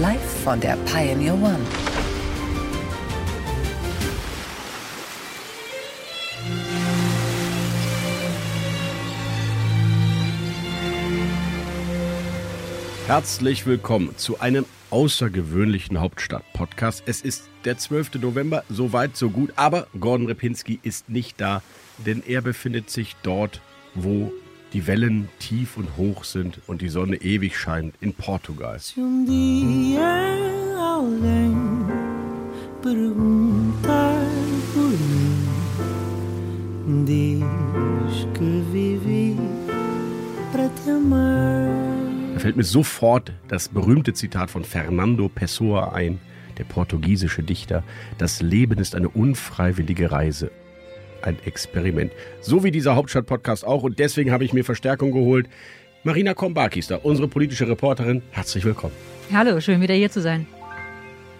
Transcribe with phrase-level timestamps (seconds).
[0.00, 1.58] Live von der Pioneer One.
[13.06, 17.02] Herzlich willkommen zu einem außergewöhnlichen Hauptstadt-Podcast.
[17.04, 18.22] Es ist der 12.
[18.22, 21.62] November, so weit, so gut, aber Gordon Repinski ist nicht da,
[21.98, 23.60] denn er befindet sich dort,
[23.94, 24.32] wo
[24.72, 28.78] die Wellen tief und hoch sind und die Sonne ewig scheint in Portugal.
[42.34, 46.20] Da fällt mir sofort das berühmte Zitat von Fernando Pessoa ein,
[46.58, 47.82] der portugiesische Dichter.
[48.18, 50.50] Das Leben ist eine unfreiwillige Reise.
[51.22, 52.12] Ein Experiment.
[52.40, 53.82] So wie dieser Hauptstadt-Podcast auch.
[53.82, 55.48] Und deswegen habe ich mir Verstärkung geholt.
[56.02, 58.22] Marina Kombaki ist da, unsere politische Reporterin.
[58.30, 58.94] Herzlich willkommen.
[59.32, 60.46] Hallo, schön wieder hier zu sein.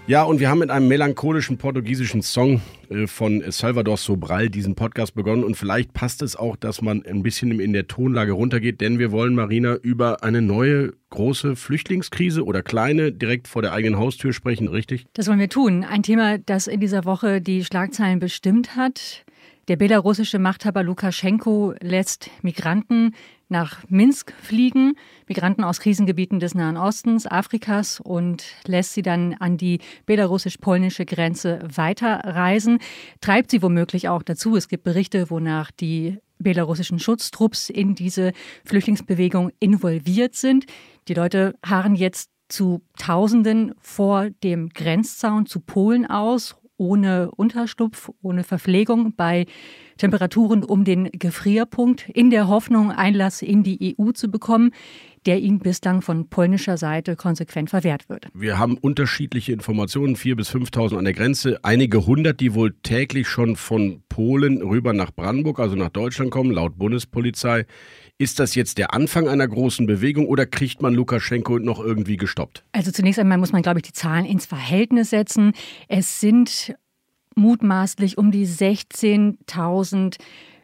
[0.07, 5.15] Ja, und wir haben mit einem melancholischen portugiesischen Song äh, von Salvador Sobral diesen Podcast
[5.15, 5.45] begonnen.
[5.45, 9.13] Und vielleicht passt es auch, dass man ein bisschen in der Tonlage runtergeht, denn wir
[9.13, 14.69] wollen, Marina, über eine neue große Flüchtlingskrise oder kleine direkt vor der eigenen Haustür sprechen,
[14.69, 15.07] richtig?
[15.13, 15.85] Das wollen wir tun.
[15.85, 19.25] Ein Thema, das in dieser Woche die Schlagzeilen bestimmt hat.
[19.71, 23.15] Der belarussische Machthaber Lukaschenko lässt Migranten
[23.49, 24.95] nach Minsk fliegen,
[25.29, 31.61] Migranten aus Krisengebieten des Nahen Ostens, Afrikas und lässt sie dann an die belarussisch-polnische Grenze
[31.73, 32.81] weiterreisen,
[33.21, 34.57] treibt sie womöglich auch dazu.
[34.57, 38.33] Es gibt Berichte, wonach die belarussischen Schutztrupps in diese
[38.65, 40.67] Flüchtlingsbewegung involviert sind.
[41.07, 48.43] Die Leute harren jetzt zu Tausenden vor dem Grenzzaun zu Polen aus, ohne Unterschlupf, ohne
[48.43, 49.45] Verpflegung, bei
[49.99, 54.73] Temperaturen um den Gefrierpunkt, in der Hoffnung, Einlass in die EU zu bekommen,
[55.27, 58.29] der ihnen bislang von polnischer Seite konsequent verwehrt wird.
[58.33, 63.29] Wir haben unterschiedliche Informationen, 4.000 bis 5.000 an der Grenze, einige hundert, die wohl täglich
[63.29, 67.67] schon von Polen rüber nach Brandenburg, also nach Deutschland kommen, laut Bundespolizei.
[68.19, 72.65] Ist das jetzt der Anfang einer großen Bewegung oder kriegt man Lukaschenko noch irgendwie gestoppt?
[72.73, 75.53] Also zunächst einmal muss man, glaube ich, die Zahlen ins Verhältnis setzen.
[75.89, 76.75] Es sind
[77.35, 80.19] mutmaßlich um die 16.000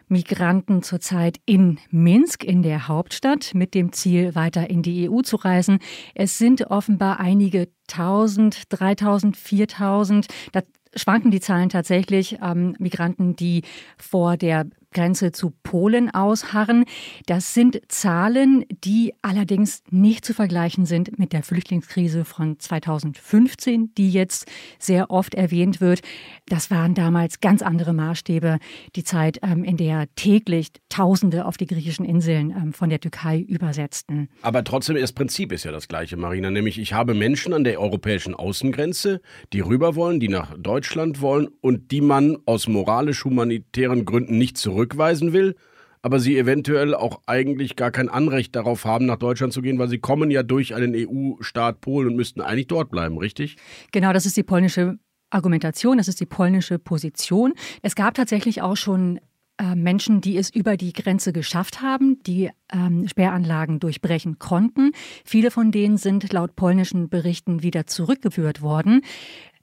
[0.08, 5.36] Migranten zurzeit in Minsk, in der Hauptstadt, mit dem Ziel, weiter in die EU zu
[5.36, 5.78] reisen.
[6.14, 10.26] Es sind offenbar einige tausend, 3000, 4000.
[10.52, 10.60] Da
[10.94, 12.38] schwanken die Zahlen tatsächlich.
[12.42, 13.62] Ähm, Migranten, die
[13.98, 16.84] vor der Grenze zu Polen ausharren.
[17.26, 24.10] Das sind Zahlen, die allerdings nicht zu vergleichen sind mit der Flüchtlingskrise von 2015, die
[24.10, 24.46] jetzt
[24.78, 26.00] sehr oft erwähnt wird.
[26.46, 28.58] Das waren damals ganz andere Maßstäbe.
[28.94, 33.40] Die Zeit, ähm, in der täglich Tausende auf die griechischen Inseln ähm, von der Türkei
[33.40, 34.28] übersetzten.
[34.42, 36.50] Aber trotzdem, das Prinzip ist ja das gleiche, Marina.
[36.50, 39.20] Nämlich, ich habe Menschen an der europäischen Außengrenze,
[39.52, 44.75] die rüber wollen, die nach Deutschland wollen und die man aus moralisch-humanitären Gründen nicht zurück
[44.76, 45.56] zurückweisen will,
[46.02, 49.88] aber sie eventuell auch eigentlich gar kein Anrecht darauf haben, nach Deutschland zu gehen, weil
[49.88, 53.56] sie kommen ja durch einen EU-Staat Polen und müssten eigentlich dort bleiben, richtig?
[53.90, 54.98] Genau, das ist die polnische
[55.30, 57.54] Argumentation, das ist die polnische Position.
[57.82, 59.18] Es gab tatsächlich auch schon
[59.58, 64.92] äh, Menschen, die es über die Grenze geschafft haben, die ähm, Sperranlagen durchbrechen konnten.
[65.24, 69.00] Viele von denen sind laut polnischen Berichten wieder zurückgeführt worden.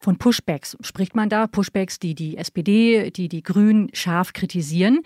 [0.04, 5.00] Von Pushbacks spricht man da, Pushbacks, die die SPD, die die Grünen scharf kritisieren.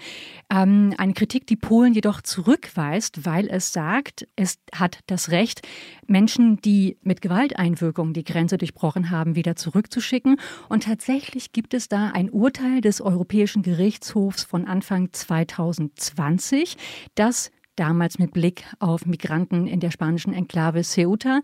[0.51, 5.61] Ähm, eine Kritik, die Polen jedoch zurückweist, weil es sagt, es hat das Recht,
[6.07, 10.37] Menschen, die mit Gewalteinwirkung die Grenze durchbrochen haben, wieder zurückzuschicken.
[10.67, 16.75] Und tatsächlich gibt es da ein Urteil des Europäischen Gerichtshofs von Anfang 2020,
[17.13, 21.41] das damals mit Blick auf Migranten in der spanischen Enklave Ceuta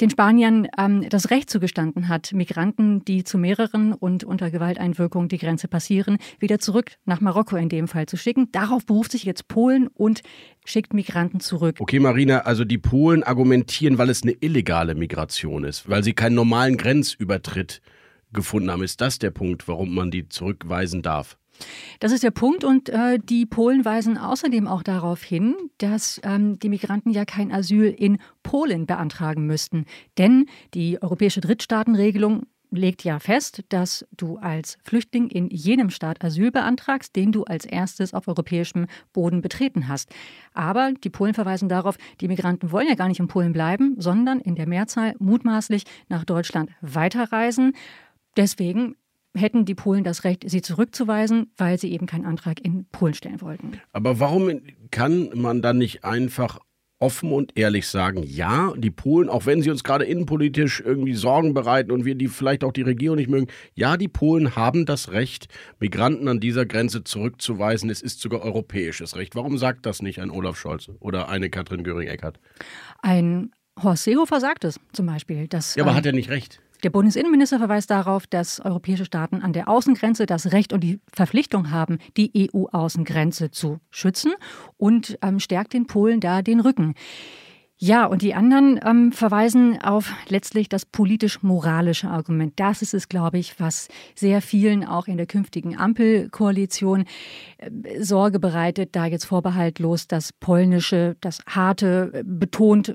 [0.00, 5.38] den Spaniern ähm, das Recht zugestanden hat, Migranten, die zu mehreren und unter Gewalteinwirkung die
[5.38, 8.48] Grenze passieren, wieder zurück nach Marokko in dem Fall zu schicken.
[8.52, 10.22] Darauf beruft sich jetzt Polen und
[10.64, 11.76] schickt Migranten zurück.
[11.78, 16.34] Okay, Marina, also die Polen argumentieren, weil es eine illegale Migration ist, weil sie keinen
[16.34, 17.80] normalen Grenzübertritt
[18.32, 18.82] gefunden haben.
[18.82, 21.38] Ist das der Punkt, warum man die zurückweisen darf?
[22.00, 26.58] Das ist der Punkt und äh, die Polen weisen außerdem auch darauf hin, dass ähm,
[26.58, 29.86] die Migranten ja kein Asyl in Polen beantragen müssten.
[30.18, 32.46] Denn die europäische Drittstaatenregelung
[32.76, 37.64] legt ja fest, dass du als Flüchtling in jenem Staat Asyl beantragst, den du als
[37.64, 40.10] erstes auf europäischem Boden betreten hast.
[40.52, 44.40] Aber die Polen verweisen darauf, die Migranten wollen ja gar nicht in Polen bleiben, sondern
[44.40, 47.74] in der Mehrzahl mutmaßlich nach Deutschland weiterreisen.
[48.36, 48.96] Deswegen
[49.36, 53.40] hätten die Polen das Recht, sie zurückzuweisen, weil sie eben keinen Antrag in Polen stellen
[53.40, 53.80] wollten.
[53.92, 54.60] Aber warum
[54.90, 56.60] kann man dann nicht einfach
[57.00, 61.52] offen und ehrlich sagen, ja, die Polen, auch wenn sie uns gerade innenpolitisch irgendwie Sorgen
[61.52, 65.10] bereiten und wir die vielleicht auch die Regierung nicht mögen, ja, die Polen haben das
[65.10, 65.48] Recht,
[65.80, 67.90] Migranten an dieser Grenze zurückzuweisen.
[67.90, 69.34] Es ist sogar europäisches Recht.
[69.34, 72.38] Warum sagt das nicht ein Olaf Scholz oder eine Katrin Göring-Eckardt?
[73.02, 73.50] Ein
[73.82, 75.48] Horst Seehofer sagt es zum Beispiel.
[75.48, 76.60] Dass, ja, aber ähm, hat er nicht recht?
[76.84, 81.70] Der Bundesinnenminister verweist darauf, dass europäische Staaten an der Außengrenze das Recht und die Verpflichtung
[81.70, 84.34] haben, die EU-Außengrenze zu schützen
[84.76, 86.94] und ähm, stärkt den Polen da den Rücken.
[87.76, 92.52] Ja, und die anderen ähm, verweisen auf letztlich das politisch-moralische Argument.
[92.56, 97.04] Das ist es, glaube ich, was sehr vielen auch in der künftigen Ampelkoalition
[97.58, 102.94] äh, Sorge bereitet, da jetzt vorbehaltlos das polnische, das harte, äh, betont, äh,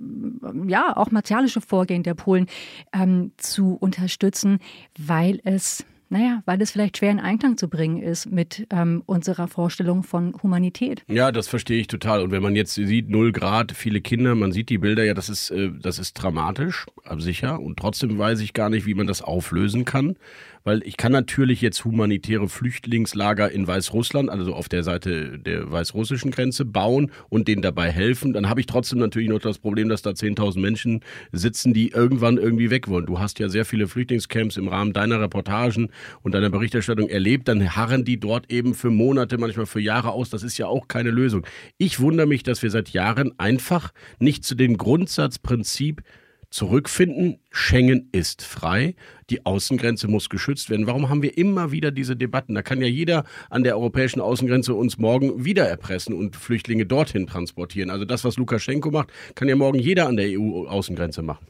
[0.69, 2.47] ja, auch martialische Vorgehen der Polen
[2.93, 4.59] ähm, zu unterstützen,
[4.97, 9.47] weil es naja, weil es vielleicht schwer in Einklang zu bringen ist mit ähm, unserer
[9.47, 11.03] Vorstellung von Humanität.
[11.07, 12.21] Ja, das verstehe ich total.
[12.23, 15.29] Und wenn man jetzt sieht, null Grad, viele Kinder, man sieht die Bilder, ja, das
[15.29, 17.59] ist, äh, das ist dramatisch, sicher.
[17.59, 20.15] Und trotzdem weiß ich gar nicht, wie man das auflösen kann
[20.63, 26.31] weil ich kann natürlich jetzt humanitäre Flüchtlingslager in Weißrussland, also auf der Seite der weißrussischen
[26.31, 28.33] Grenze, bauen und denen dabei helfen.
[28.33, 30.99] Dann habe ich trotzdem natürlich noch das Problem, dass da 10.000 Menschen
[31.31, 33.05] sitzen, die irgendwann irgendwie weg wollen.
[33.05, 35.89] Du hast ja sehr viele Flüchtlingscamps im Rahmen deiner Reportagen
[36.21, 37.47] und deiner Berichterstattung erlebt.
[37.47, 40.29] Dann harren die dort eben für Monate, manchmal für Jahre aus.
[40.29, 41.45] Das ist ja auch keine Lösung.
[41.77, 46.01] Ich wundere mich, dass wir seit Jahren einfach nicht zu dem Grundsatzprinzip
[46.49, 47.39] zurückfinden.
[47.51, 48.95] Schengen ist frei,
[49.29, 50.87] die Außengrenze muss geschützt werden.
[50.87, 52.55] Warum haben wir immer wieder diese Debatten?
[52.55, 57.27] Da kann ja jeder an der europäischen Außengrenze uns morgen wieder erpressen und Flüchtlinge dorthin
[57.27, 57.89] transportieren.
[57.89, 61.45] Also das, was Lukaschenko macht, kann ja morgen jeder an der EU-Außengrenze machen.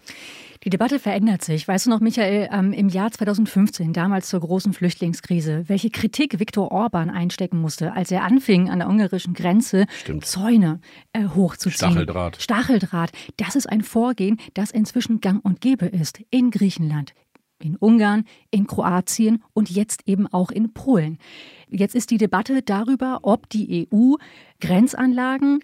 [0.65, 1.65] Die Debatte verändert sich.
[1.67, 6.73] Weißt du noch, Michael, ähm, im Jahr 2015, damals zur großen Flüchtlingskrise, welche Kritik Viktor
[6.73, 10.25] Orban einstecken musste, als er anfing, an der ungarischen Grenze Stimmt.
[10.25, 10.81] Zäune
[11.13, 11.91] äh, hochzuziehen.
[11.91, 12.41] Stacheldraht.
[12.41, 13.11] Stacheldraht.
[13.38, 16.19] Das ist ein Vorgehen, das inzwischen gang und gäbe ist.
[16.29, 17.13] In Griechenland,
[17.59, 21.19] in Ungarn, in Kroatien und jetzt eben auch in Polen.
[21.69, 24.15] Jetzt ist die Debatte darüber, ob die EU
[24.59, 25.62] Grenzanlagen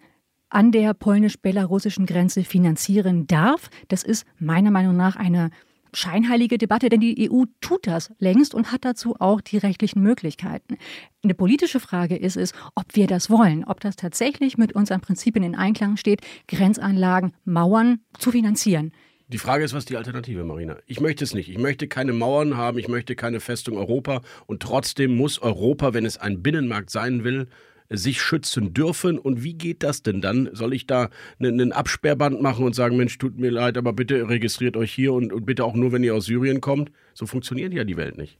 [0.55, 3.69] an der polnisch-belarussischen Grenze finanzieren darf.
[3.89, 5.49] Das ist meiner Meinung nach eine
[5.91, 10.77] scheinheilige Debatte, denn die EU tut das längst und hat dazu auch die rechtlichen Möglichkeiten.
[11.25, 15.43] Eine politische Frage ist es, ob wir das wollen, ob das tatsächlich mit unseren Prinzipien
[15.43, 18.93] in Einklang steht, Grenzanlagen, Mauern zu finanzieren.
[19.27, 20.77] Die Frage ist, was ist die Alternative, Marina?
[20.85, 21.49] Ich möchte es nicht.
[21.49, 26.05] Ich möchte keine Mauern haben, ich möchte keine Festung Europa und trotzdem muss Europa, wenn
[26.05, 27.49] es ein Binnenmarkt sein will,
[27.89, 29.17] sich schützen dürfen.
[29.19, 30.49] Und wie geht das denn dann?
[30.53, 31.09] Soll ich da
[31.39, 35.31] einen Absperrband machen und sagen, Mensch, tut mir leid, aber bitte registriert euch hier und,
[35.31, 36.91] und bitte auch nur, wenn ihr aus Syrien kommt?
[37.13, 38.37] So funktioniert ja die Welt nicht.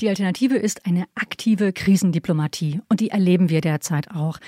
[0.00, 4.38] Die Alternative ist eine aktive Krisendiplomatie und die erleben wir derzeit auch.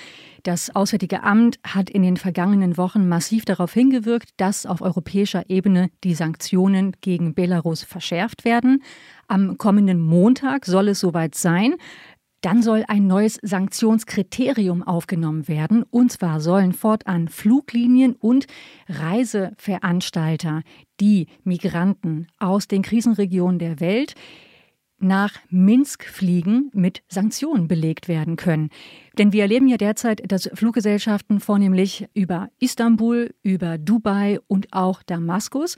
[0.43, 5.89] Das Auswärtige Amt hat in den vergangenen Wochen massiv darauf hingewirkt, dass auf europäischer Ebene
[6.03, 8.83] die Sanktionen gegen Belarus verschärft werden.
[9.27, 11.75] Am kommenden Montag soll es soweit sein.
[12.41, 15.83] Dann soll ein neues Sanktionskriterium aufgenommen werden.
[15.83, 18.47] Und zwar sollen fortan Fluglinien und
[18.89, 20.63] Reiseveranstalter,
[20.99, 24.15] die Migranten aus den Krisenregionen der Welt
[25.01, 28.69] nach Minsk fliegen, mit Sanktionen belegt werden können.
[29.17, 35.75] Denn wir erleben ja derzeit, dass Fluggesellschaften vornehmlich über Istanbul, über Dubai und auch Damaskus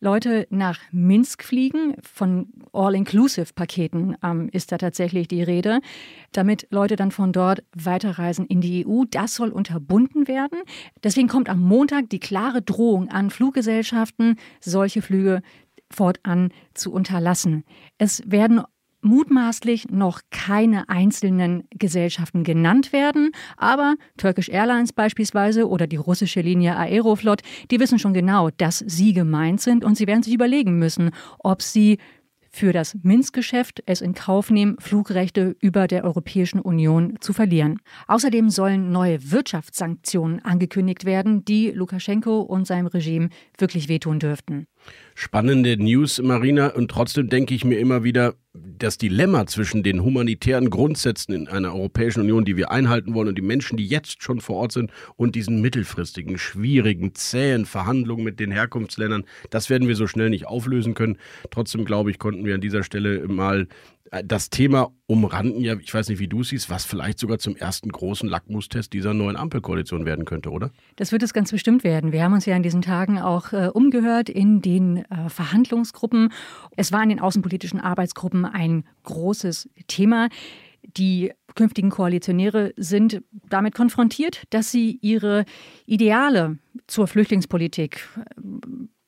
[0.00, 1.94] Leute nach Minsk fliegen.
[2.02, 5.80] Von All-Inclusive-Paketen ähm, ist da tatsächlich die Rede,
[6.32, 9.04] damit Leute dann von dort weiterreisen in die EU.
[9.10, 10.60] Das soll unterbunden werden.
[11.02, 15.42] Deswegen kommt am Montag die klare Drohung an Fluggesellschaften, solche Flüge
[15.90, 17.64] fortan zu unterlassen.
[17.96, 18.62] Es werden
[19.00, 26.76] mutmaßlich noch keine einzelnen Gesellschaften genannt werden, aber Turkish Airlines beispielsweise oder die russische Linie
[26.76, 31.10] Aeroflot, die wissen schon genau, dass sie gemeint sind und sie werden sich überlegen müssen,
[31.38, 31.98] ob sie
[32.50, 37.78] für das Minsk-Geschäft es in Kauf nehmen, Flugrechte über der Europäischen Union zu verlieren.
[38.06, 43.28] Außerdem sollen neue Wirtschaftssanktionen angekündigt werden, die Lukaschenko und seinem Regime
[43.58, 44.66] wirklich wehtun dürften.
[45.20, 46.68] Spannende News, Marina.
[46.68, 51.74] Und trotzdem denke ich mir immer wieder, das Dilemma zwischen den humanitären Grundsätzen in einer
[51.74, 54.92] Europäischen Union, die wir einhalten wollen, und die Menschen, die jetzt schon vor Ort sind,
[55.16, 60.46] und diesen mittelfristigen, schwierigen, zähen Verhandlungen mit den Herkunftsländern, das werden wir so schnell nicht
[60.46, 61.18] auflösen können.
[61.50, 63.66] Trotzdem glaube ich, konnten wir an dieser Stelle mal
[64.24, 67.90] das Thema umranden, ja, ich weiß nicht, wie du siehst, was vielleicht sogar zum ersten
[67.90, 70.70] großen Lackmustest dieser neuen Ampelkoalition werden könnte, oder?
[70.96, 72.12] Das wird es ganz bestimmt werden.
[72.12, 76.32] Wir haben uns ja in diesen Tagen auch äh, umgehört in den äh, Verhandlungsgruppen.
[76.76, 80.28] Es war in den außenpolitischen Arbeitsgruppen ein großes Thema.
[80.82, 85.44] Die künftigen Koalitionäre sind damit konfrontiert, dass sie ihre
[85.86, 88.08] Ideale zur Flüchtlingspolitik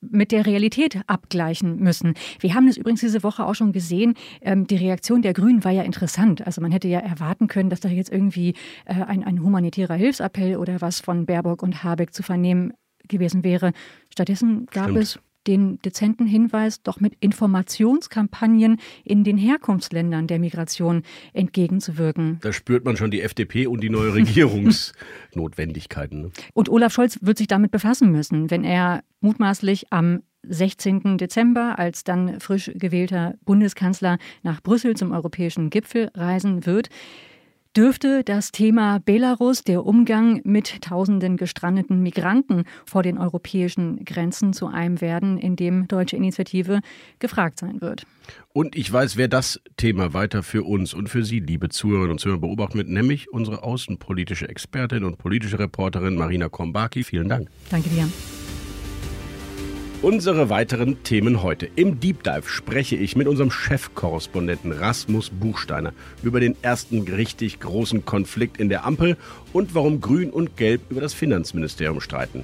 [0.01, 2.15] mit der Realität abgleichen müssen.
[2.39, 4.15] Wir haben es übrigens diese Woche auch schon gesehen.
[4.41, 6.45] Ähm, die Reaktion der Grünen war ja interessant.
[6.45, 8.55] Also man hätte ja erwarten können, dass da jetzt irgendwie
[8.85, 12.73] äh, ein, ein humanitärer Hilfsappell oder was von Baerbock und Habeck zu vernehmen
[13.07, 13.71] gewesen wäre.
[14.09, 14.97] Stattdessen gab Stimmt.
[14.97, 22.39] es den dezenten Hinweis, doch mit Informationskampagnen in den Herkunftsländern der Migration entgegenzuwirken.
[22.41, 26.21] Da spürt man schon die FDP und die neue Regierungsnotwendigkeiten.
[26.21, 26.31] Ne?
[26.53, 31.17] Und Olaf Scholz wird sich damit befassen müssen, wenn er mutmaßlich am 16.
[31.17, 36.89] Dezember, als dann frisch gewählter Bundeskanzler nach Brüssel zum europäischen Gipfel reisen wird
[37.75, 44.67] dürfte das Thema Belarus, der Umgang mit tausenden gestrandeten Migranten vor den europäischen Grenzen zu
[44.67, 46.81] einem werden, in dem deutsche Initiative
[47.19, 48.05] gefragt sein wird.
[48.53, 52.19] Und ich weiß, wer das Thema weiter für uns und für Sie, liebe Zuhörerinnen und
[52.19, 57.03] Zuhörer, beobachten wird, nämlich unsere außenpolitische Expertin und politische Reporterin Marina Kombaki.
[57.03, 57.49] Vielen Dank.
[57.69, 58.07] Danke dir.
[60.03, 61.69] Unsere weiteren Themen heute.
[61.75, 65.93] Im Deep Dive spreche ich mit unserem Chefkorrespondenten Rasmus Buchsteiner
[66.23, 69.15] über den ersten richtig großen Konflikt in der Ampel
[69.53, 72.43] und warum Grün und Gelb über das Finanzministerium streiten.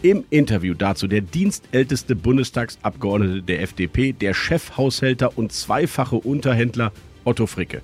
[0.00, 6.90] Im Interview dazu der dienstälteste Bundestagsabgeordnete der FDP, der Chefhaushälter und zweifache Unterhändler
[7.24, 7.82] Otto Fricke.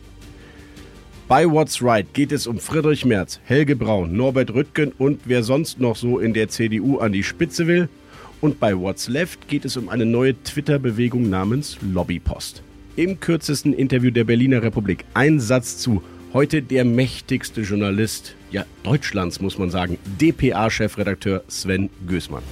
[1.29, 5.79] Bei What's Right geht es um Friedrich Merz, Helge Braun, Norbert Rüttgen und wer sonst
[5.79, 7.91] noch so in der CDU an die Spitze will.
[8.41, 12.63] Und bei What's Left geht es um eine neue Twitter-Bewegung namens Lobbypost.
[12.97, 19.41] Im kürzesten Interview der Berliner Republik ein Satz zu heute der mächtigste Journalist, ja Deutschlands
[19.41, 22.43] muss man sagen, DPA-Chefredakteur Sven Gößmann.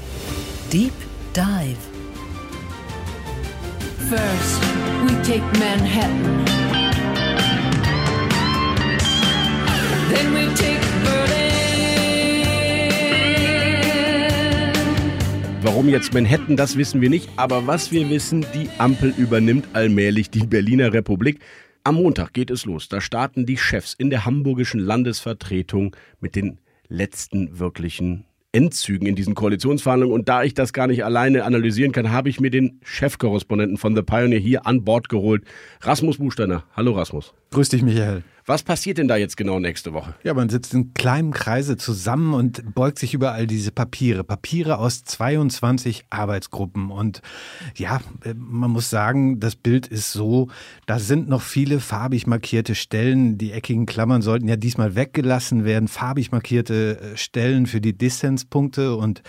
[0.72, 0.92] Deep
[1.34, 1.78] Dive.
[4.08, 4.62] First,
[5.04, 6.44] we take Manhattan.
[10.10, 10.80] Then we take
[15.60, 17.28] Warum jetzt Manhattan, das wissen wir nicht.
[17.36, 21.40] Aber was wir wissen, die Ampel übernimmt allmählich die Berliner Republik.
[21.82, 22.88] Am Montag geht es los.
[22.88, 29.34] Da starten die Chefs in der hamburgischen Landesvertretung mit den letzten wirklichen Endzügen in diesen
[29.34, 30.14] Koalitionsverhandlungen.
[30.14, 33.96] Und da ich das gar nicht alleine analysieren kann, habe ich mir den Chefkorrespondenten von
[33.96, 35.42] The Pioneer hier an Bord geholt.
[35.80, 36.64] Rasmus Buchsteiner.
[36.76, 37.34] Hallo Rasmus.
[37.50, 38.22] Grüß dich, Michael.
[38.48, 40.14] Was passiert denn da jetzt genau nächste Woche?
[40.24, 44.24] Ja, man sitzt in kleinen Kreise zusammen und beugt sich über all diese Papiere.
[44.24, 46.90] Papiere aus 22 Arbeitsgruppen.
[46.90, 47.20] Und
[47.76, 48.00] ja,
[48.34, 50.48] man muss sagen, das Bild ist so,
[50.86, 53.36] da sind noch viele farbig markierte Stellen.
[53.36, 55.86] Die eckigen Klammern sollten ja diesmal weggelassen werden.
[55.86, 58.96] Farbig markierte äh, Stellen für die Dissenspunkte.
[58.96, 59.20] Und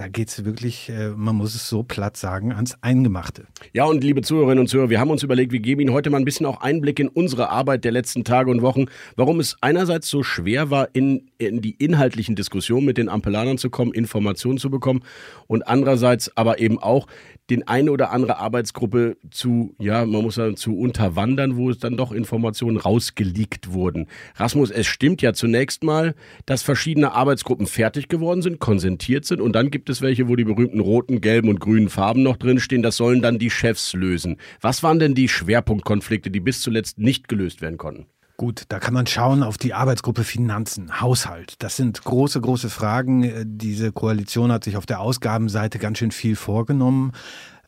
[0.00, 3.44] da geht es wirklich, äh, man muss es so platt sagen, ans Eingemachte.
[3.74, 6.16] Ja, und liebe Zuhörerinnen und Zuhörer, wir haben uns überlegt, wir geben Ihnen heute mal
[6.16, 10.08] ein bisschen auch Einblick in unsere Arbeit der letzten Tage und Wochen, warum es einerseits
[10.08, 14.70] so schwer war, in, in die inhaltlichen Diskussionen mit den Ampelanern zu kommen, Informationen zu
[14.70, 15.02] bekommen
[15.48, 17.06] und andererseits aber eben auch
[17.50, 21.96] den eine oder andere Arbeitsgruppe zu, ja, man muss sagen, zu unterwandern, wo es dann
[21.96, 24.06] doch Informationen rausgeleakt wurden.
[24.36, 26.14] Rasmus, es stimmt ja zunächst mal,
[26.46, 30.44] dass verschiedene Arbeitsgruppen fertig geworden sind, konsentiert sind und dann gibt es welche, wo die
[30.44, 32.82] berühmten roten, gelben und grünen Farben noch drinstehen.
[32.82, 34.36] Das sollen dann die Chefs lösen.
[34.60, 38.06] Was waren denn die Schwerpunktkonflikte, die bis zuletzt nicht gelöst werden konnten?
[38.40, 41.56] Gut, da kann man schauen auf die Arbeitsgruppe Finanzen, Haushalt.
[41.58, 43.30] Das sind große, große Fragen.
[43.44, 47.12] Diese Koalition hat sich auf der Ausgabenseite ganz schön viel vorgenommen.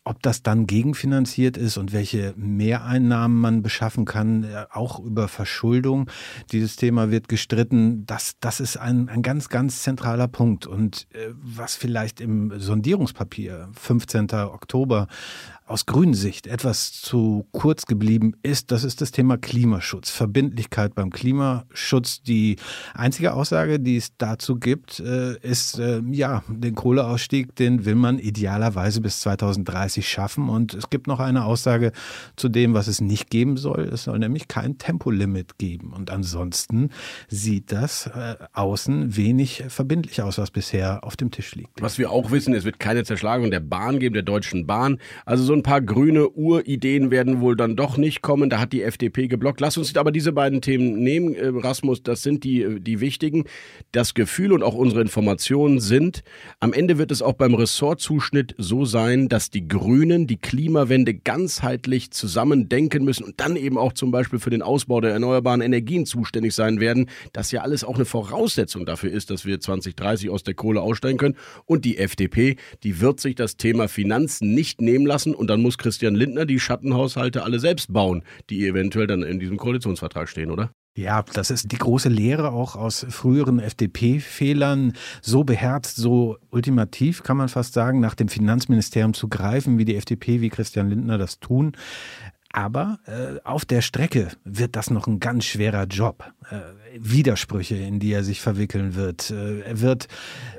[0.02, 6.10] Ob das dann gegenfinanziert ist und welche Mehreinnahmen man beschaffen kann, äh, auch über Verschuldung,
[6.50, 8.06] dieses Thema wird gestritten.
[8.06, 10.66] Das, das ist ein, ein ganz, ganz zentraler Punkt.
[10.66, 14.30] Und äh, was vielleicht im Sondierungspapier 15.
[14.32, 15.06] Oktober
[15.72, 20.10] aus grünen Sicht etwas zu kurz geblieben ist, das ist das Thema Klimaschutz.
[20.10, 22.22] Verbindlichkeit beim Klimaschutz.
[22.22, 22.56] Die
[22.94, 28.18] einzige Aussage, die es dazu gibt, äh, ist, äh, ja, den Kohleausstieg, den will man
[28.18, 30.50] idealerweise bis 2030 schaffen.
[30.50, 31.92] Und es gibt noch eine Aussage
[32.36, 33.88] zu dem, was es nicht geben soll.
[33.90, 35.94] Es soll nämlich kein Tempolimit geben.
[35.94, 36.90] Und ansonsten
[37.28, 41.80] sieht das äh, außen wenig verbindlich aus, was bisher auf dem Tisch liegt.
[41.80, 44.98] Was wir auch wissen, es wird keine Zerschlagung der Bahn geben, der Deutschen Bahn.
[45.24, 48.50] Also so ein paar grüne Urideen werden wohl dann doch nicht kommen.
[48.50, 49.60] Da hat die FDP geblockt.
[49.60, 52.02] Lass uns aber diese beiden Themen nehmen, äh, Rasmus.
[52.02, 53.44] Das sind die, die wichtigen.
[53.92, 56.22] Das Gefühl und auch unsere Informationen sind,
[56.60, 62.10] am Ende wird es auch beim Ressortzuschnitt so sein, dass die Grünen die Klimawende ganzheitlich
[62.10, 66.06] zusammen denken müssen und dann eben auch zum Beispiel für den Ausbau der erneuerbaren Energien
[66.06, 67.08] zuständig sein werden.
[67.32, 71.18] Das ja alles auch eine Voraussetzung dafür ist, dass wir 2030 aus der Kohle aussteigen
[71.18, 71.36] können.
[71.66, 75.78] Und die FDP, die wird sich das Thema Finanzen nicht nehmen lassen und dann muss
[75.78, 80.70] Christian Lindner die Schattenhaushalte alle selbst bauen, die eventuell dann in diesem Koalitionsvertrag stehen, oder?
[80.94, 84.92] Ja, das ist die große Lehre auch aus früheren FDP-Fehlern.
[85.22, 89.96] So beherzt, so ultimativ kann man fast sagen, nach dem Finanzministerium zu greifen, wie die
[89.96, 91.72] FDP, wie Christian Lindner das tun.
[92.52, 96.30] Aber äh, auf der Strecke wird das noch ein ganz schwerer Job.
[96.50, 96.60] Äh,
[96.98, 99.30] Widersprüche, in die er sich verwickeln wird.
[99.30, 100.08] Äh, er wird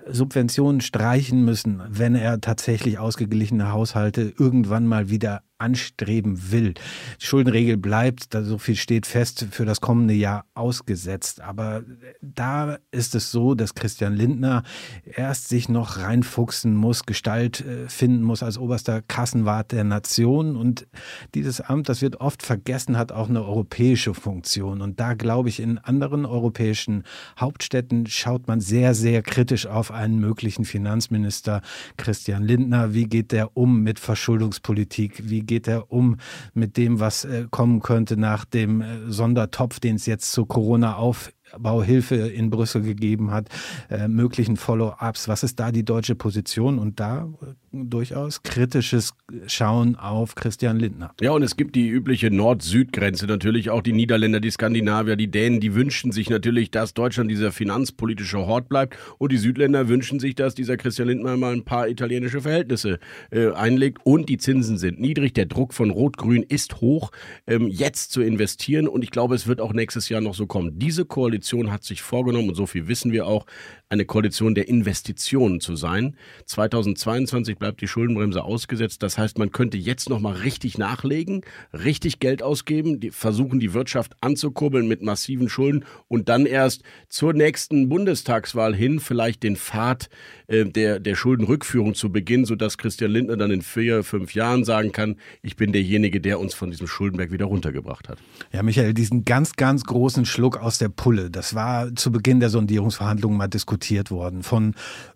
[0.08, 6.74] Subventionen streichen müssen, wenn er tatsächlich ausgeglichene Haushalte irgendwann mal wieder anstreben will.
[7.22, 11.40] Die Schuldenregel bleibt, da so viel steht fest, für das kommende Jahr ausgesetzt.
[11.40, 11.84] Aber
[12.22, 14.64] da ist es so, dass Christian Lindner
[15.06, 20.58] erst sich noch reinfuchsen muss, Gestalt äh, finden muss als oberster Kassenwart der Nation.
[20.58, 20.86] Und
[21.34, 24.82] dieses Amt, das wird oft vergessen, hat auch eine europäische Funktion.
[24.82, 27.04] Und da glaube ich, in anderen europäischen
[27.40, 31.62] Hauptstädten schaut man sehr, sehr kritisch auf einen möglichen Finanzminister
[31.96, 32.94] Christian Lindner.
[32.94, 35.30] Wie geht der um mit Verschuldungspolitik?
[35.30, 36.18] Wie geht er um
[36.54, 40.96] mit dem, was äh, kommen könnte nach dem äh, Sondertopf, den es jetzt zu Corona
[40.96, 43.50] auf Bauhilfe in Brüssel gegeben hat,
[43.90, 45.28] äh, möglichen Follow-ups.
[45.28, 46.80] Was ist da die deutsche Position?
[46.80, 49.14] Und da äh, durchaus kritisches
[49.48, 51.12] Schauen auf Christian Lindner.
[51.22, 55.60] Ja, und es gibt die übliche Nord-Süd-Grenze natürlich, auch die Niederländer, die Skandinavier, die Dänen,
[55.60, 60.36] die wünschen sich natürlich, dass Deutschland dieser finanzpolitische Hort bleibt und die Südländer wünschen sich,
[60.36, 63.00] dass dieser Christian Lindner mal ein paar italienische Verhältnisse
[63.32, 67.12] äh, einlegt und die Zinsen sind niedrig, der Druck von Rot-Grün ist hoch,
[67.48, 70.78] ähm, jetzt zu investieren und ich glaube, es wird auch nächstes Jahr noch so kommen.
[70.78, 73.46] Diese Koalition hat sich vorgenommen und so viel wissen wir auch,
[73.90, 76.18] eine Koalition der Investitionen zu sein.
[76.46, 79.04] 2022 bleibt die Schuldenbremse ausgesetzt.
[79.04, 81.42] Das heißt, man könnte jetzt noch mal richtig nachlegen,
[81.74, 87.34] richtig Geld ausgeben, die, versuchen die Wirtschaft anzukurbeln mit massiven Schulden und dann erst zur
[87.34, 90.10] nächsten Bundestagswahl hin vielleicht den Pfad
[90.54, 94.92] äh, der, der Schuldenrückführung zu beginnen, sodass Christian Lindner dann in vier, fünf Jahren sagen
[94.92, 98.20] kann, ich bin derjenige, der uns von diesem Schuldenberg wieder runtergebracht hat.
[98.52, 102.50] Ja, Michael, diesen ganz, ganz großen Schluck aus der Pulle, das war zu Beginn der
[102.50, 104.76] Sondierungsverhandlungen mal diskutiert diskutiert worden von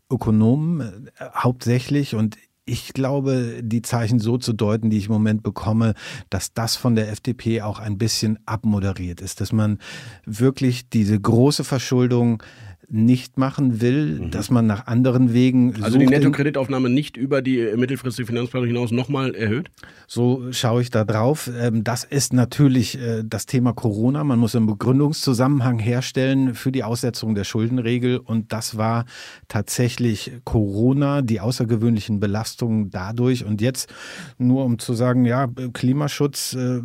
[0.09, 2.37] Ökonomen äh, hauptsächlich und
[2.69, 5.93] ich glaube, die Zeichen so zu deuten, die ich im Moment bekomme,
[6.29, 9.79] dass das von der FDP auch ein bisschen abmoderiert ist, dass man
[10.25, 12.43] wirklich diese große Verschuldung
[12.89, 14.31] nicht machen will, mhm.
[14.31, 15.83] dass man nach anderen Wegen.
[15.83, 19.69] Also die Nettokreditaufnahme nicht über die mittelfristige Finanzplanung hinaus nochmal erhöht?
[20.07, 21.49] So schaue ich da drauf.
[21.59, 24.23] Ähm, das ist natürlich äh, das Thema Corona.
[24.23, 28.19] Man muss einen Begründungszusammenhang herstellen für die Aussetzung der Schuldenregel.
[28.19, 29.03] Und das war
[29.49, 33.43] tatsächlich Corona, die außergewöhnlichen Belastungen dadurch.
[33.43, 33.93] Und jetzt
[34.37, 36.79] nur um zu sagen, ja, Klimaschutz, äh,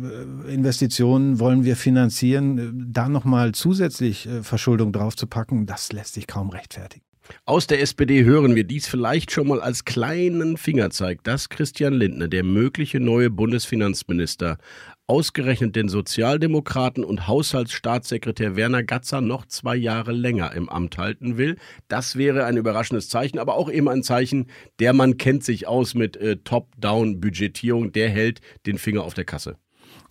[0.53, 7.05] Investitionen wollen wir finanzieren, äh, da nochmal zusätzlich Verschuldung draufzupacken, das lässt sich kaum rechtfertigen.
[7.45, 12.27] Aus der SPD hören wir dies vielleicht schon mal als kleinen Fingerzeig, dass Christian Lindner,
[12.27, 14.57] der mögliche neue Bundesfinanzminister,
[15.07, 21.57] ausgerechnet den Sozialdemokraten und Haushaltsstaatssekretär Werner Gatzer noch zwei Jahre länger im Amt halten will.
[21.87, 24.47] Das wäre ein überraschendes Zeichen, aber auch eben ein Zeichen,
[24.79, 29.57] der Mann kennt sich aus mit äh, Top-Down-Budgetierung, der hält den Finger auf der Kasse.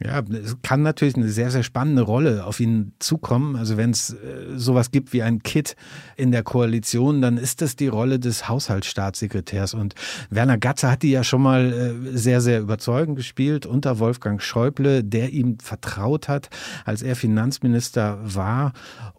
[0.04, 3.56] Ja, es kann natürlich eine sehr, sehr spannende Rolle auf ihn zukommen.
[3.56, 4.16] Also wenn es äh,
[4.56, 5.76] sowas gibt wie ein Kit
[6.16, 9.74] in der Koalition, dann ist das die Rolle des Haushaltsstaatssekretärs.
[9.74, 9.94] Und
[10.30, 15.04] Werner Gatzer hat die ja schon mal äh, sehr, sehr überzeugend gespielt unter Wolfgang Schäuble,
[15.04, 16.48] der ihm vertraut hat,
[16.84, 18.72] als er Finanzminister war.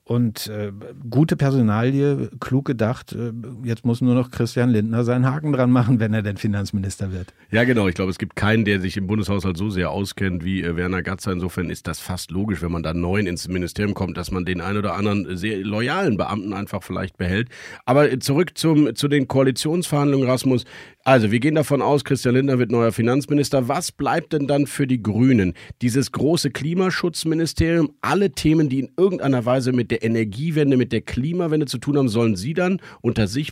[0.06, 0.74] Und äh,
[1.10, 3.13] gute Personalie, klug gedacht.
[3.13, 3.32] Äh,
[3.63, 7.34] jetzt muss nur noch Christian Lindner seinen Haken dran machen, wenn er denn Finanzminister wird.
[7.52, 7.88] Ja, genau.
[7.88, 11.02] Ich glaube, es gibt keinen, der sich im Bundeshaushalt so sehr auskennt wie äh, Werner
[11.02, 11.32] Gatzer.
[11.32, 14.62] Insofern ist das fast logisch, wenn man da neun ins Ministerium kommt, dass man den
[14.62, 17.50] einen oder anderen sehr loyalen Beamten einfach vielleicht behält.
[17.86, 20.66] Aber zurück zum, zu den Koalitionsverhandlungen, Rasmus.
[21.06, 23.68] Also, wir gehen davon aus, Christian Lindner wird neuer Finanzminister.
[23.68, 25.54] Was bleibt denn dann für die Grünen?
[25.82, 31.66] Dieses große Klimaschutzministerium, alle Themen, die in irgendeiner Weise mit der Energiewende, mit der Klimawende
[31.66, 33.52] zu tun haben, sollen Sie dann unter sich